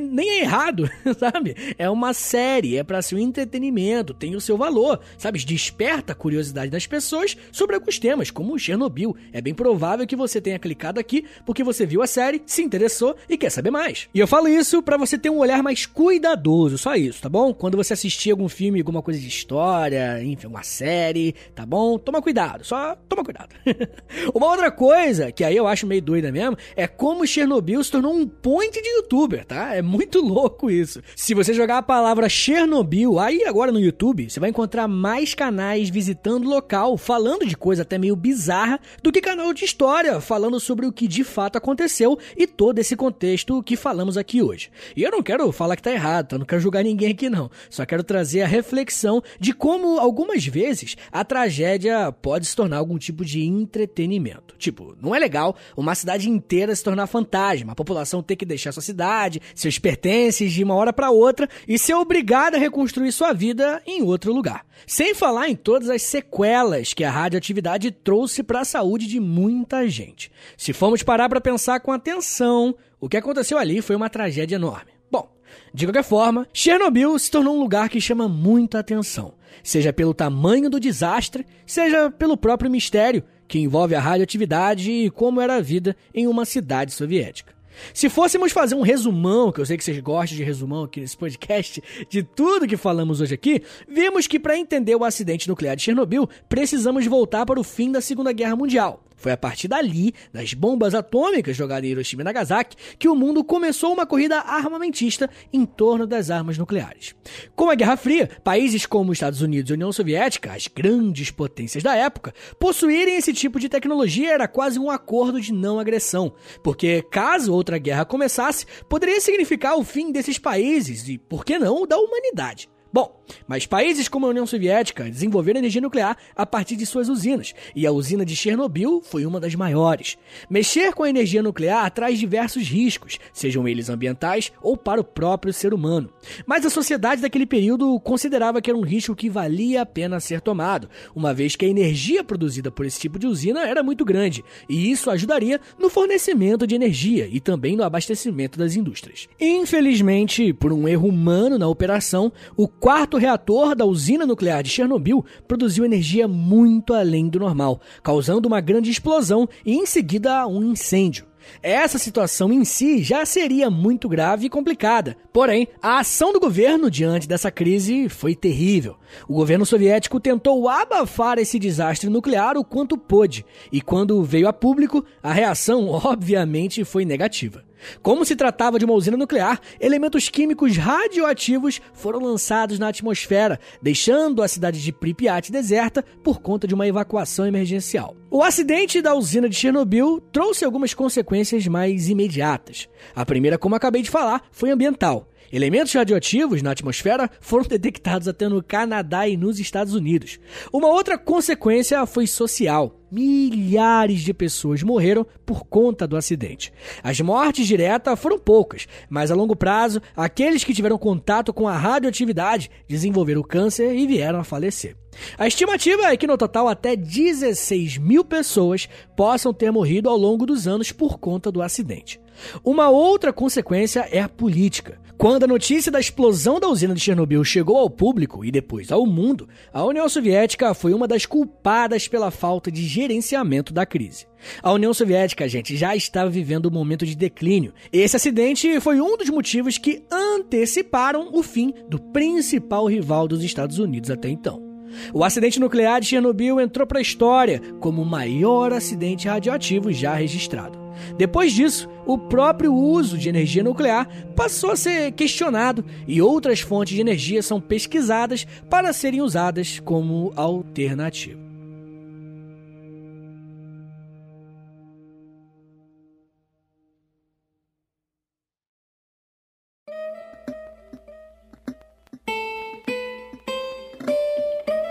nem 0.00 0.30
é 0.30 0.40
errado, 0.40 0.90
sabe? 1.18 1.54
É 1.76 1.90
uma 1.90 2.14
série, 2.14 2.76
é 2.76 2.82
para 2.82 3.02
ser 3.02 3.16
um 3.16 3.18
entretenimento, 3.18 4.14
tem 4.18 4.36
o 4.36 4.40
seu 4.40 4.56
valor, 4.56 5.00
sabe? 5.16 5.38
Desperta 5.44 6.12
a 6.12 6.16
curiosidade 6.16 6.70
das 6.70 6.86
pessoas 6.86 7.36
sobre 7.52 7.76
alguns 7.76 7.98
temas, 7.98 8.30
como 8.30 8.58
Chernobyl. 8.58 9.16
É 9.32 9.40
bem 9.40 9.54
provável 9.54 10.06
que 10.06 10.16
você 10.16 10.40
tenha 10.40 10.58
clicado 10.58 11.00
aqui 11.00 11.24
porque 11.46 11.64
você 11.64 11.86
viu 11.86 12.02
a 12.02 12.06
série, 12.06 12.42
se 12.46 12.62
interessou 12.62 13.16
e 13.28 13.36
quer 13.36 13.50
saber 13.50 13.70
mais. 13.70 14.08
E 14.12 14.20
eu 14.20 14.26
falo 14.26 14.48
isso 14.48 14.82
para 14.82 14.96
você 14.96 15.16
ter 15.16 15.30
um 15.30 15.38
olhar 15.38 15.62
mais 15.62 15.86
cuidadoso, 15.86 16.78
só 16.78 16.94
isso, 16.94 17.22
tá 17.22 17.28
bom? 17.28 17.54
Quando 17.54 17.76
você 17.76 17.92
assistir 17.92 18.30
algum 18.30 18.48
filme, 18.48 18.80
alguma 18.80 19.02
coisa 19.02 19.20
de 19.20 19.28
história, 19.28 20.22
enfim, 20.22 20.46
uma 20.46 20.62
série, 20.62 21.34
tá 21.54 21.64
bom? 21.64 21.98
Toma 21.98 22.20
cuidado, 22.20 22.64
só 22.64 22.96
toma 23.08 23.24
cuidado. 23.24 23.54
uma 24.34 24.46
outra 24.46 24.70
coisa, 24.70 25.30
que 25.32 25.44
aí 25.44 25.56
eu 25.56 25.66
acho 25.66 25.86
meio 25.86 26.02
doida 26.02 26.32
mesmo, 26.32 26.56
é 26.76 26.86
como 26.86 27.26
Chernobyl 27.26 27.82
se 27.82 27.90
tornou 27.90 28.14
um 28.14 28.26
point 28.26 28.80
de 28.80 28.88
youtuber, 28.88 29.44
tá? 29.44 29.74
É 29.74 29.82
muito 29.82 30.20
louco 30.24 30.70
isso. 30.70 31.02
Se 31.14 31.34
você 31.34 31.52
jogar 31.54 31.78
a 31.78 31.82
palavra 31.82 32.28
Chernobyl 32.28 33.18
aí 33.18 33.44
agora 33.44 33.72
no 33.72 33.80
YouTube, 33.80 34.07
você 34.14 34.40
vai 34.40 34.50
encontrar 34.50 34.88
mais 34.88 35.34
canais 35.34 35.88
visitando 35.88 36.48
local 36.48 36.96
falando 36.96 37.46
de 37.46 37.56
coisa 37.56 37.82
até 37.82 37.98
meio 37.98 38.16
bizarra 38.16 38.80
do 39.02 39.12
que 39.12 39.20
canal 39.20 39.52
de 39.52 39.64
história 39.64 40.20
falando 40.20 40.58
sobre 40.58 40.86
o 40.86 40.92
que 40.92 41.06
de 41.06 41.22
fato 41.24 41.56
aconteceu 41.56 42.18
e 42.36 42.46
todo 42.46 42.78
esse 42.78 42.96
contexto 42.96 43.62
que 43.62 43.76
falamos 43.76 44.16
aqui 44.16 44.42
hoje. 44.42 44.70
E 44.96 45.02
eu 45.02 45.10
não 45.10 45.22
quero 45.22 45.50
falar 45.52 45.76
que 45.76 45.82
tá 45.82 45.92
errado, 45.92 46.28
tá? 46.28 46.38
Não 46.38 46.46
quero 46.46 46.60
julgar 46.60 46.82
ninguém 46.82 47.10
aqui 47.10 47.28
não. 47.28 47.50
Só 47.68 47.84
quero 47.84 48.02
trazer 48.02 48.42
a 48.42 48.46
reflexão 48.46 49.22
de 49.38 49.52
como 49.52 49.98
algumas 49.98 50.46
vezes 50.46 50.96
a 51.12 51.24
tragédia 51.24 52.10
pode 52.12 52.46
se 52.46 52.56
tornar 52.56 52.78
algum 52.78 52.98
tipo 52.98 53.24
de 53.24 53.44
entretenimento. 53.44 54.54
Tipo, 54.58 54.96
não 55.00 55.14
é 55.14 55.18
legal 55.18 55.56
uma 55.76 55.94
cidade 55.94 56.28
inteira 56.28 56.74
se 56.74 56.82
tornar 56.82 57.06
fantasma, 57.06 57.72
a 57.72 57.76
população 57.76 58.22
ter 58.22 58.36
que 58.36 58.44
deixar 58.44 58.72
sua 58.72 58.82
cidade, 58.82 59.40
seus 59.54 59.78
pertences 59.78 60.52
de 60.52 60.64
uma 60.64 60.74
hora 60.74 60.92
para 60.92 61.10
outra 61.10 61.48
e 61.66 61.78
ser 61.78 61.94
obrigada 61.94 62.56
a 62.56 62.60
reconstruir 62.60 63.12
sua 63.12 63.32
vida 63.32 63.82
em 63.86 63.97
outro 64.02 64.32
lugar. 64.32 64.64
Sem 64.86 65.14
falar 65.14 65.48
em 65.48 65.56
todas 65.56 65.88
as 65.90 66.02
sequelas 66.02 66.92
que 66.94 67.04
a 67.04 67.10
radioatividade 67.10 67.90
trouxe 67.90 68.42
para 68.42 68.60
a 68.60 68.64
saúde 68.64 69.06
de 69.06 69.20
muita 69.20 69.88
gente. 69.88 70.30
Se 70.56 70.72
formos 70.72 71.02
parar 71.02 71.28
para 71.28 71.40
pensar 71.40 71.80
com 71.80 71.92
atenção, 71.92 72.74
o 73.00 73.08
que 73.08 73.16
aconteceu 73.16 73.58
ali 73.58 73.80
foi 73.82 73.96
uma 73.96 74.10
tragédia 74.10 74.56
enorme. 74.56 74.92
Bom, 75.10 75.30
de 75.72 75.86
qualquer 75.86 76.04
forma, 76.04 76.46
Chernobyl 76.52 77.18
se 77.18 77.30
tornou 77.30 77.56
um 77.56 77.60
lugar 77.60 77.88
que 77.88 78.00
chama 78.00 78.28
muita 78.28 78.78
atenção, 78.78 79.34
seja 79.62 79.92
pelo 79.92 80.14
tamanho 80.14 80.68
do 80.68 80.80
desastre, 80.80 81.46
seja 81.66 82.10
pelo 82.10 82.36
próprio 82.36 82.70
mistério 82.70 83.22
que 83.48 83.58
envolve 83.58 83.94
a 83.94 84.00
radioatividade 84.00 84.90
e 84.90 85.10
como 85.10 85.40
era 85.40 85.56
a 85.56 85.60
vida 85.60 85.96
em 86.14 86.26
uma 86.26 86.44
cidade 86.44 86.92
soviética. 86.92 87.57
Se 87.92 88.08
fôssemos 88.08 88.52
fazer 88.52 88.74
um 88.74 88.82
resumão, 88.82 89.52
que 89.52 89.60
eu 89.60 89.66
sei 89.66 89.76
que 89.76 89.84
vocês 89.84 89.98
gostam 90.00 90.36
de 90.36 90.42
resumão 90.42 90.84
aqui 90.84 91.00
nesse 91.00 91.16
podcast, 91.16 91.82
de 92.08 92.22
tudo 92.22 92.66
que 92.66 92.76
falamos 92.76 93.20
hoje 93.20 93.34
aqui, 93.34 93.62
vimos 93.88 94.26
que 94.26 94.38
para 94.38 94.58
entender 94.58 94.94
o 94.94 95.04
acidente 95.04 95.48
nuclear 95.48 95.76
de 95.76 95.82
Chernobyl, 95.82 96.28
precisamos 96.48 97.06
voltar 97.06 97.44
para 97.46 97.60
o 97.60 97.64
fim 97.64 97.90
da 97.90 98.00
Segunda 98.00 98.32
Guerra 98.32 98.56
Mundial. 98.56 99.02
Foi 99.18 99.32
a 99.32 99.36
partir 99.36 99.68
dali, 99.68 100.14
das 100.32 100.54
bombas 100.54 100.94
atômicas 100.94 101.56
jogadas 101.56 101.84
em 101.84 101.92
Hiroshima 101.92 102.22
e 102.22 102.24
Nagasaki, 102.24 102.76
que 102.98 103.08
o 103.08 103.14
mundo 103.14 103.44
começou 103.44 103.92
uma 103.92 104.06
corrida 104.06 104.38
armamentista 104.38 105.28
em 105.52 105.66
torno 105.66 106.06
das 106.06 106.30
armas 106.30 106.56
nucleares. 106.56 107.14
Com 107.54 107.68
a 107.68 107.74
Guerra 107.74 107.96
Fria, 107.96 108.30
países 108.42 108.86
como 108.86 109.12
Estados 109.12 109.42
Unidos 109.42 109.70
e 109.70 109.74
União 109.74 109.92
Soviética, 109.92 110.52
as 110.52 110.68
grandes 110.68 111.30
potências 111.30 111.82
da 111.82 111.94
época, 111.94 112.32
possuírem 112.58 113.16
esse 113.16 113.32
tipo 113.32 113.58
de 113.58 113.68
tecnologia 113.68 114.32
era 114.32 114.48
quase 114.48 114.78
um 114.78 114.90
acordo 114.90 115.40
de 115.40 115.52
não 115.52 115.80
agressão, 115.80 116.32
porque 116.62 117.02
caso 117.10 117.52
outra 117.52 117.76
guerra 117.76 118.04
começasse, 118.04 118.66
poderia 118.88 119.20
significar 119.20 119.76
o 119.76 119.84
fim 119.84 120.12
desses 120.12 120.38
países 120.38 121.08
e, 121.08 121.18
por 121.18 121.44
que 121.44 121.58
não, 121.58 121.86
da 121.86 121.98
humanidade. 121.98 122.68
Bom, 122.92 123.17
mas 123.46 123.66
países 123.66 124.08
como 124.08 124.26
a 124.26 124.30
União 124.30 124.46
Soviética 124.46 125.04
desenvolveram 125.04 125.58
energia 125.58 125.80
nuclear 125.80 126.16
a 126.36 126.46
partir 126.46 126.76
de 126.76 126.86
suas 126.86 127.08
usinas, 127.08 127.54
e 127.74 127.86
a 127.86 127.92
usina 127.92 128.24
de 128.24 128.36
Chernobyl 128.36 129.02
foi 129.02 129.26
uma 129.26 129.40
das 129.40 129.54
maiores. 129.54 130.16
Mexer 130.48 130.92
com 130.92 131.02
a 131.02 131.10
energia 131.10 131.42
nuclear 131.42 131.90
traz 131.90 132.18
diversos 132.18 132.68
riscos, 132.68 133.18
sejam 133.32 133.66
eles 133.66 133.88
ambientais 133.88 134.52
ou 134.62 134.76
para 134.76 135.00
o 135.00 135.04
próprio 135.04 135.52
ser 135.52 135.74
humano. 135.74 136.10
Mas 136.46 136.64
a 136.64 136.70
sociedade 136.70 137.22
daquele 137.22 137.46
período 137.46 137.98
considerava 138.00 138.60
que 138.60 138.70
era 138.70 138.78
um 138.78 138.84
risco 138.84 139.14
que 139.14 139.28
valia 139.28 139.82
a 139.82 139.86
pena 139.86 140.20
ser 140.20 140.40
tomado, 140.40 140.88
uma 141.14 141.34
vez 141.34 141.56
que 141.56 141.66
a 141.66 141.68
energia 141.68 142.24
produzida 142.24 142.70
por 142.70 142.86
esse 142.86 142.98
tipo 142.98 143.18
de 143.18 143.26
usina 143.26 143.66
era 143.66 143.82
muito 143.82 144.04
grande, 144.04 144.44
e 144.68 144.90
isso 144.90 145.10
ajudaria 145.10 145.60
no 145.78 145.90
fornecimento 145.90 146.66
de 146.66 146.74
energia 146.74 147.28
e 147.30 147.40
também 147.40 147.76
no 147.76 147.82
abastecimento 147.84 148.58
das 148.58 148.76
indústrias. 148.76 149.28
Infelizmente, 149.40 150.52
por 150.52 150.72
um 150.72 150.88
erro 150.88 151.08
humano 151.08 151.58
na 151.58 151.68
operação, 151.68 152.32
o 152.56 152.66
quarto 152.66 153.17
reator 153.18 153.74
da 153.74 153.84
usina 153.84 154.26
nuclear 154.26 154.62
de 154.62 154.70
Chernobyl 154.70 155.24
produziu 155.46 155.84
energia 155.84 156.28
muito 156.28 156.94
além 156.94 157.28
do 157.28 157.38
normal, 157.38 157.80
causando 158.02 158.48
uma 158.48 158.60
grande 158.60 158.90
explosão 158.90 159.48
e 159.64 159.74
em 159.74 159.86
seguida 159.86 160.46
um 160.46 160.62
incêndio. 160.62 161.26
Essa 161.62 161.98
situação 161.98 162.52
em 162.52 162.64
si 162.64 163.02
já 163.02 163.24
seria 163.24 163.70
muito 163.70 164.08
grave 164.08 164.46
e 164.46 164.50
complicada. 164.50 165.16
Porém, 165.32 165.68
a 165.80 165.98
ação 165.98 166.32
do 166.32 166.40
governo 166.40 166.90
diante 166.90 167.28
dessa 167.28 167.50
crise 167.50 168.08
foi 168.08 168.34
terrível. 168.34 168.96
O 169.28 169.34
governo 169.34 169.64
soviético 169.64 170.20
tentou 170.20 170.68
abafar 170.68 171.38
esse 171.38 171.58
desastre 171.58 172.10
nuclear 172.10 172.56
o 172.56 172.64
quanto 172.64 172.98
pôde, 172.98 173.44
e 173.72 173.80
quando 173.80 174.22
veio 174.22 174.48
a 174.48 174.52
público, 174.52 175.04
a 175.22 175.32
reação 175.32 175.88
obviamente 176.04 176.84
foi 176.84 177.04
negativa. 177.04 177.67
Como 178.02 178.24
se 178.24 178.36
tratava 178.36 178.78
de 178.78 178.84
uma 178.84 178.94
usina 178.94 179.16
nuclear, 179.16 179.60
elementos 179.80 180.28
químicos 180.28 180.76
radioativos 180.76 181.80
foram 181.92 182.20
lançados 182.20 182.78
na 182.78 182.88
atmosfera, 182.88 183.58
deixando 183.80 184.42
a 184.42 184.48
cidade 184.48 184.82
de 184.82 184.92
Pripyat 184.92 185.50
deserta 185.50 186.04
por 186.22 186.40
conta 186.40 186.66
de 186.66 186.74
uma 186.74 186.86
evacuação 186.86 187.46
emergencial. 187.46 188.16
O 188.30 188.42
acidente 188.42 189.00
da 189.00 189.14
usina 189.14 189.48
de 189.48 189.56
Chernobyl 189.56 190.20
trouxe 190.32 190.64
algumas 190.64 190.92
consequências 190.92 191.66
mais 191.66 192.08
imediatas. 192.08 192.88
A 193.14 193.24
primeira, 193.24 193.58
como 193.58 193.74
acabei 193.74 194.02
de 194.02 194.10
falar, 194.10 194.42
foi 194.52 194.70
ambiental. 194.70 195.28
Elementos 195.50 195.94
radioativos 195.94 196.60
na 196.60 196.72
atmosfera 196.72 197.30
foram 197.40 197.64
detectados 197.68 198.28
até 198.28 198.48
no 198.48 198.62
Canadá 198.62 199.26
e 199.26 199.36
nos 199.36 199.58
Estados 199.58 199.94
Unidos. 199.94 200.38
Uma 200.72 200.88
outra 200.88 201.16
consequência 201.16 202.04
foi 202.06 202.26
social. 202.26 202.97
Milhares 203.10 204.20
de 204.20 204.34
pessoas 204.34 204.82
morreram 204.82 205.26
por 205.46 205.64
conta 205.64 206.06
do 206.06 206.16
acidente. 206.16 206.72
As 207.02 207.20
mortes 207.20 207.66
diretas 207.66 208.18
foram 208.18 208.38
poucas, 208.38 208.86
mas 209.08 209.30
a 209.30 209.34
longo 209.34 209.56
prazo, 209.56 210.00
aqueles 210.16 210.62
que 210.62 210.74
tiveram 210.74 210.98
contato 210.98 211.52
com 211.52 211.66
a 211.66 211.76
radioatividade 211.76 212.70
desenvolveram 212.86 213.42
câncer 213.42 213.94
e 213.94 214.06
vieram 214.06 214.40
a 214.40 214.44
falecer. 214.44 214.96
A 215.36 215.46
estimativa 215.46 216.12
é 216.12 216.16
que 216.16 216.26
no 216.26 216.36
total 216.36 216.68
até 216.68 216.94
16 216.94 217.98
mil 217.98 218.24
pessoas 218.24 218.88
possam 219.16 219.52
ter 219.52 219.70
morrido 219.72 220.08
ao 220.08 220.16
longo 220.16 220.46
dos 220.46 220.68
anos 220.68 220.92
por 220.92 221.18
conta 221.18 221.50
do 221.50 221.62
acidente. 221.62 222.20
Uma 222.62 222.88
outra 222.88 223.32
consequência 223.32 224.06
é 224.10 224.20
a 224.20 224.28
política. 224.28 225.00
Quando 225.16 225.42
a 225.42 225.48
notícia 225.48 225.90
da 225.90 225.98
explosão 225.98 226.60
da 226.60 226.68
usina 226.68 226.94
de 226.94 227.00
Chernobyl 227.00 227.42
chegou 227.42 227.76
ao 227.76 227.90
público 227.90 228.44
e 228.44 228.52
depois 228.52 228.92
ao 228.92 229.04
mundo, 229.04 229.48
a 229.72 229.84
União 229.84 230.08
Soviética 230.08 230.72
foi 230.74 230.94
uma 230.94 231.08
das 231.08 231.26
culpadas 231.26 232.06
pela 232.06 232.30
falta 232.30 232.70
de 232.70 232.86
gerenciamento 232.98 233.72
da 233.72 233.86
crise. 233.86 234.26
A 234.62 234.72
União 234.72 234.92
Soviética, 234.92 235.48
gente, 235.48 235.76
já 235.76 235.94
estava 235.94 236.28
vivendo 236.28 236.66
um 236.66 236.72
momento 236.72 237.06
de 237.06 237.16
declínio. 237.16 237.72
Esse 237.92 238.16
acidente 238.16 238.80
foi 238.80 239.00
um 239.00 239.16
dos 239.16 239.30
motivos 239.30 239.78
que 239.78 240.02
anteciparam 240.10 241.30
o 241.32 241.42
fim 241.42 241.72
do 241.88 242.00
principal 242.00 242.86
rival 242.86 243.28
dos 243.28 243.44
Estados 243.44 243.78
Unidos 243.78 244.10
até 244.10 244.28
então. 244.28 244.66
O 245.12 245.22
acidente 245.22 245.60
nuclear 245.60 246.00
de 246.00 246.06
Chernobyl 246.08 246.60
entrou 246.60 246.86
para 246.86 246.98
a 246.98 247.02
história 247.02 247.60
como 247.78 248.02
o 248.02 248.06
maior 248.06 248.72
acidente 248.72 249.28
radioativo 249.28 249.92
já 249.92 250.14
registrado. 250.14 250.78
Depois 251.16 251.52
disso, 251.52 251.88
o 252.04 252.18
próprio 252.18 252.74
uso 252.74 253.16
de 253.16 253.28
energia 253.28 253.62
nuclear 253.62 254.08
passou 254.34 254.72
a 254.72 254.76
ser 254.76 255.12
questionado 255.12 255.84
e 256.06 256.20
outras 256.20 256.60
fontes 256.60 256.94
de 256.94 257.00
energia 257.00 257.42
são 257.42 257.60
pesquisadas 257.60 258.46
para 258.68 258.92
serem 258.92 259.20
usadas 259.20 259.78
como 259.78 260.32
alternativa. 260.34 261.47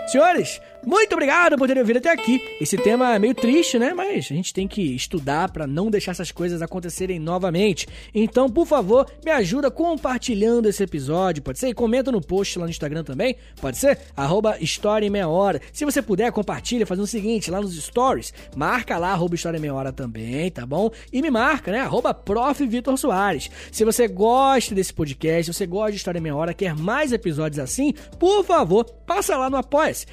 Senhores, 0.08 0.62
Muito 0.86 1.12
obrigado 1.12 1.56
por 1.56 1.66
terem 1.66 1.82
ouvido 1.82 1.98
até 1.98 2.10
aqui. 2.10 2.40
Esse 2.60 2.76
tema 2.76 3.14
é 3.14 3.18
meio 3.18 3.34
triste, 3.34 3.78
né? 3.78 3.92
Mas 3.92 4.26
a 4.30 4.34
gente 4.34 4.54
tem 4.54 4.68
que 4.68 4.94
estudar 4.94 5.50
para 5.50 5.66
não 5.66 5.90
deixar 5.90 6.12
essas 6.12 6.30
coisas 6.30 6.62
acontecerem 6.62 7.18
novamente. 7.18 7.86
Então, 8.14 8.48
por 8.48 8.66
favor, 8.66 9.06
me 9.24 9.30
ajuda 9.30 9.70
compartilhando 9.70 10.68
esse 10.68 10.82
episódio, 10.82 11.42
pode 11.42 11.58
ser? 11.58 11.68
E 11.68 11.74
comenta 11.74 12.12
no 12.12 12.20
post 12.20 12.58
lá 12.58 12.64
no 12.64 12.70
Instagram 12.70 13.02
também, 13.02 13.36
pode 13.60 13.76
ser? 13.76 13.98
Arroba 14.16 14.56
História 14.60 15.06
em 15.06 15.10
Meia 15.10 15.28
Hora. 15.28 15.60
Se 15.72 15.84
você 15.84 16.00
puder, 16.00 16.30
compartilha 16.32 16.86
fazendo 16.86 17.04
o 17.04 17.08
seguinte, 17.08 17.50
lá 17.50 17.60
nos 17.60 17.76
stories, 17.76 18.32
marca 18.56 18.96
lá, 18.98 19.12
arroba 19.12 19.34
História 19.34 19.58
em 19.58 19.60
Meia 19.60 19.74
Hora 19.74 19.92
também, 19.92 20.50
tá 20.50 20.64
bom? 20.64 20.90
E 21.12 21.20
me 21.20 21.30
marca, 21.30 21.72
né? 21.72 21.80
Arroba 21.80 22.14
Prof. 22.14 22.58
Vitor 22.68 22.96
Soares. 22.98 23.50
Se 23.72 23.84
você 23.84 24.06
gosta 24.06 24.74
desse 24.74 24.92
podcast, 24.92 25.44
se 25.44 25.52
você 25.52 25.66
gosta 25.66 25.92
de 25.92 25.96
História 25.96 26.18
em 26.18 26.22
Meia 26.22 26.36
Hora, 26.36 26.54
quer 26.54 26.74
mais 26.74 27.12
episódios 27.12 27.58
assim, 27.58 27.94
por 28.18 28.44
favor, 28.44 28.84
passa 28.84 29.36
lá 29.36 29.50
no 29.50 29.56
Apoia-se. 29.56 30.06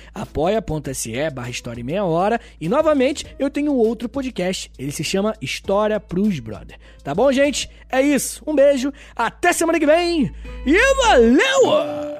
apoia.se 0.58 1.30
barra 1.32 1.50
História 1.50 1.84
Meia 1.84 2.04
Hora. 2.04 2.40
E 2.60 2.68
novamente, 2.70 3.26
eu 3.38 3.50
tenho 3.50 3.74
outro 3.74 4.10
podcast. 4.10 4.72
Ele 4.78 4.92
se 4.92 5.04
chama 5.04 5.36
História 5.42 6.00
pros 6.00 6.40
Brother. 6.40 6.78
Tá 7.04 7.14
bom, 7.14 7.32
gente? 7.32 7.70
É 7.90 8.02
isso. 8.02 8.42
Um 8.46 8.56
beijo. 8.56 8.92
Até 9.16 9.54
semana 9.54 9.80
que 9.80 9.86
vem. 9.86 10.34
E 10.66 10.96
valeu! 11.04 12.15